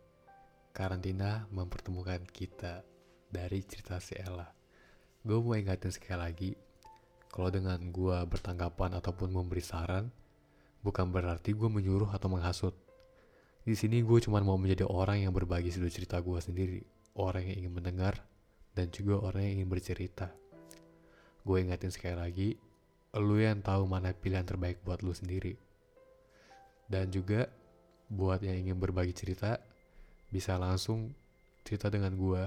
karantina 0.75 1.47
mempertemukan 1.55 2.27
kita 2.29 2.83
dari 3.31 3.63
cerita 3.63 4.03
si 4.03 4.19
Ella. 4.19 4.51
Gue 5.23 5.39
mau 5.39 5.55
ingatin 5.55 5.95
sekali 5.95 6.19
lagi 6.19 6.51
kalau 7.31 7.49
dengan 7.49 7.79
gue 7.79 8.19
bertanggapan 8.27 8.99
ataupun 8.99 9.31
memberi 9.31 9.63
saran 9.63 10.11
bukan 10.83 11.09
berarti 11.15 11.55
gue 11.55 11.69
menyuruh 11.71 12.11
atau 12.11 12.29
menghasut 12.33 12.75
di 13.69 13.77
sini 13.77 14.01
gue 14.01 14.17
cuma 14.25 14.41
mau 14.41 14.57
menjadi 14.57 14.89
orang 14.89 15.29
yang 15.29 15.37
berbagi 15.37 15.69
sudut 15.69 15.93
cerita 15.93 16.17
gue 16.25 16.41
sendiri, 16.41 16.81
orang 17.21 17.45
yang 17.53 17.69
ingin 17.69 17.73
mendengar, 17.77 18.17
dan 18.73 18.89
juga 18.89 19.21
orang 19.21 19.45
yang 19.45 19.55
ingin 19.61 19.69
bercerita. 19.69 20.33
Gue 21.45 21.61
ingatin 21.61 21.93
sekali 21.93 22.17
lagi, 22.17 22.49
lu 23.21 23.37
yang 23.37 23.61
tahu 23.61 23.85
mana 23.85 24.17
pilihan 24.17 24.49
terbaik 24.49 24.81
buat 24.89 25.05
lu 25.05 25.13
sendiri. 25.13 25.53
Dan 26.89 27.13
juga 27.13 27.45
buat 28.09 28.41
yang 28.41 28.57
ingin 28.57 28.81
berbagi 28.81 29.13
cerita, 29.13 29.61
bisa 30.33 30.57
langsung 30.57 31.13
cerita 31.61 31.93
dengan 31.93 32.17
gue 32.17 32.41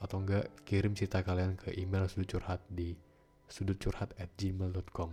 atau 0.00 0.24
enggak 0.24 0.48
kirim 0.64 0.96
cerita 0.96 1.20
kalian 1.20 1.60
ke 1.60 1.76
email 1.76 2.08
sudut 2.08 2.40
curhat 2.40 2.64
di 2.72 2.96
sudutcurhat 3.52 4.16
at 4.16 4.32
gmail.com 4.40 5.12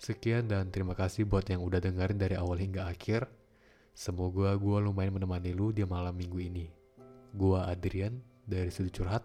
Sekian 0.00 0.50
dan 0.50 0.74
terima 0.74 0.98
kasih 0.98 1.28
buat 1.28 1.46
yang 1.46 1.62
udah 1.62 1.78
dengerin 1.78 2.18
dari 2.18 2.34
awal 2.34 2.56
hingga 2.56 2.88
akhir. 2.88 3.39
Semoga 4.00 4.56
gue 4.56 4.78
lumayan 4.80 5.12
menemani 5.12 5.52
lu 5.52 5.76
di 5.76 5.84
malam 5.84 6.16
minggu 6.16 6.40
ini. 6.40 6.72
Gue 7.36 7.60
Adrian 7.60 8.16
dari 8.48 8.72
Sudut 8.72 8.96
Curhat. 8.96 9.20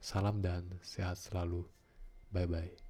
Salam 0.00 0.40
dan 0.40 0.64
sehat 0.80 1.20
selalu. 1.20 1.68
Bye-bye. 2.32 2.85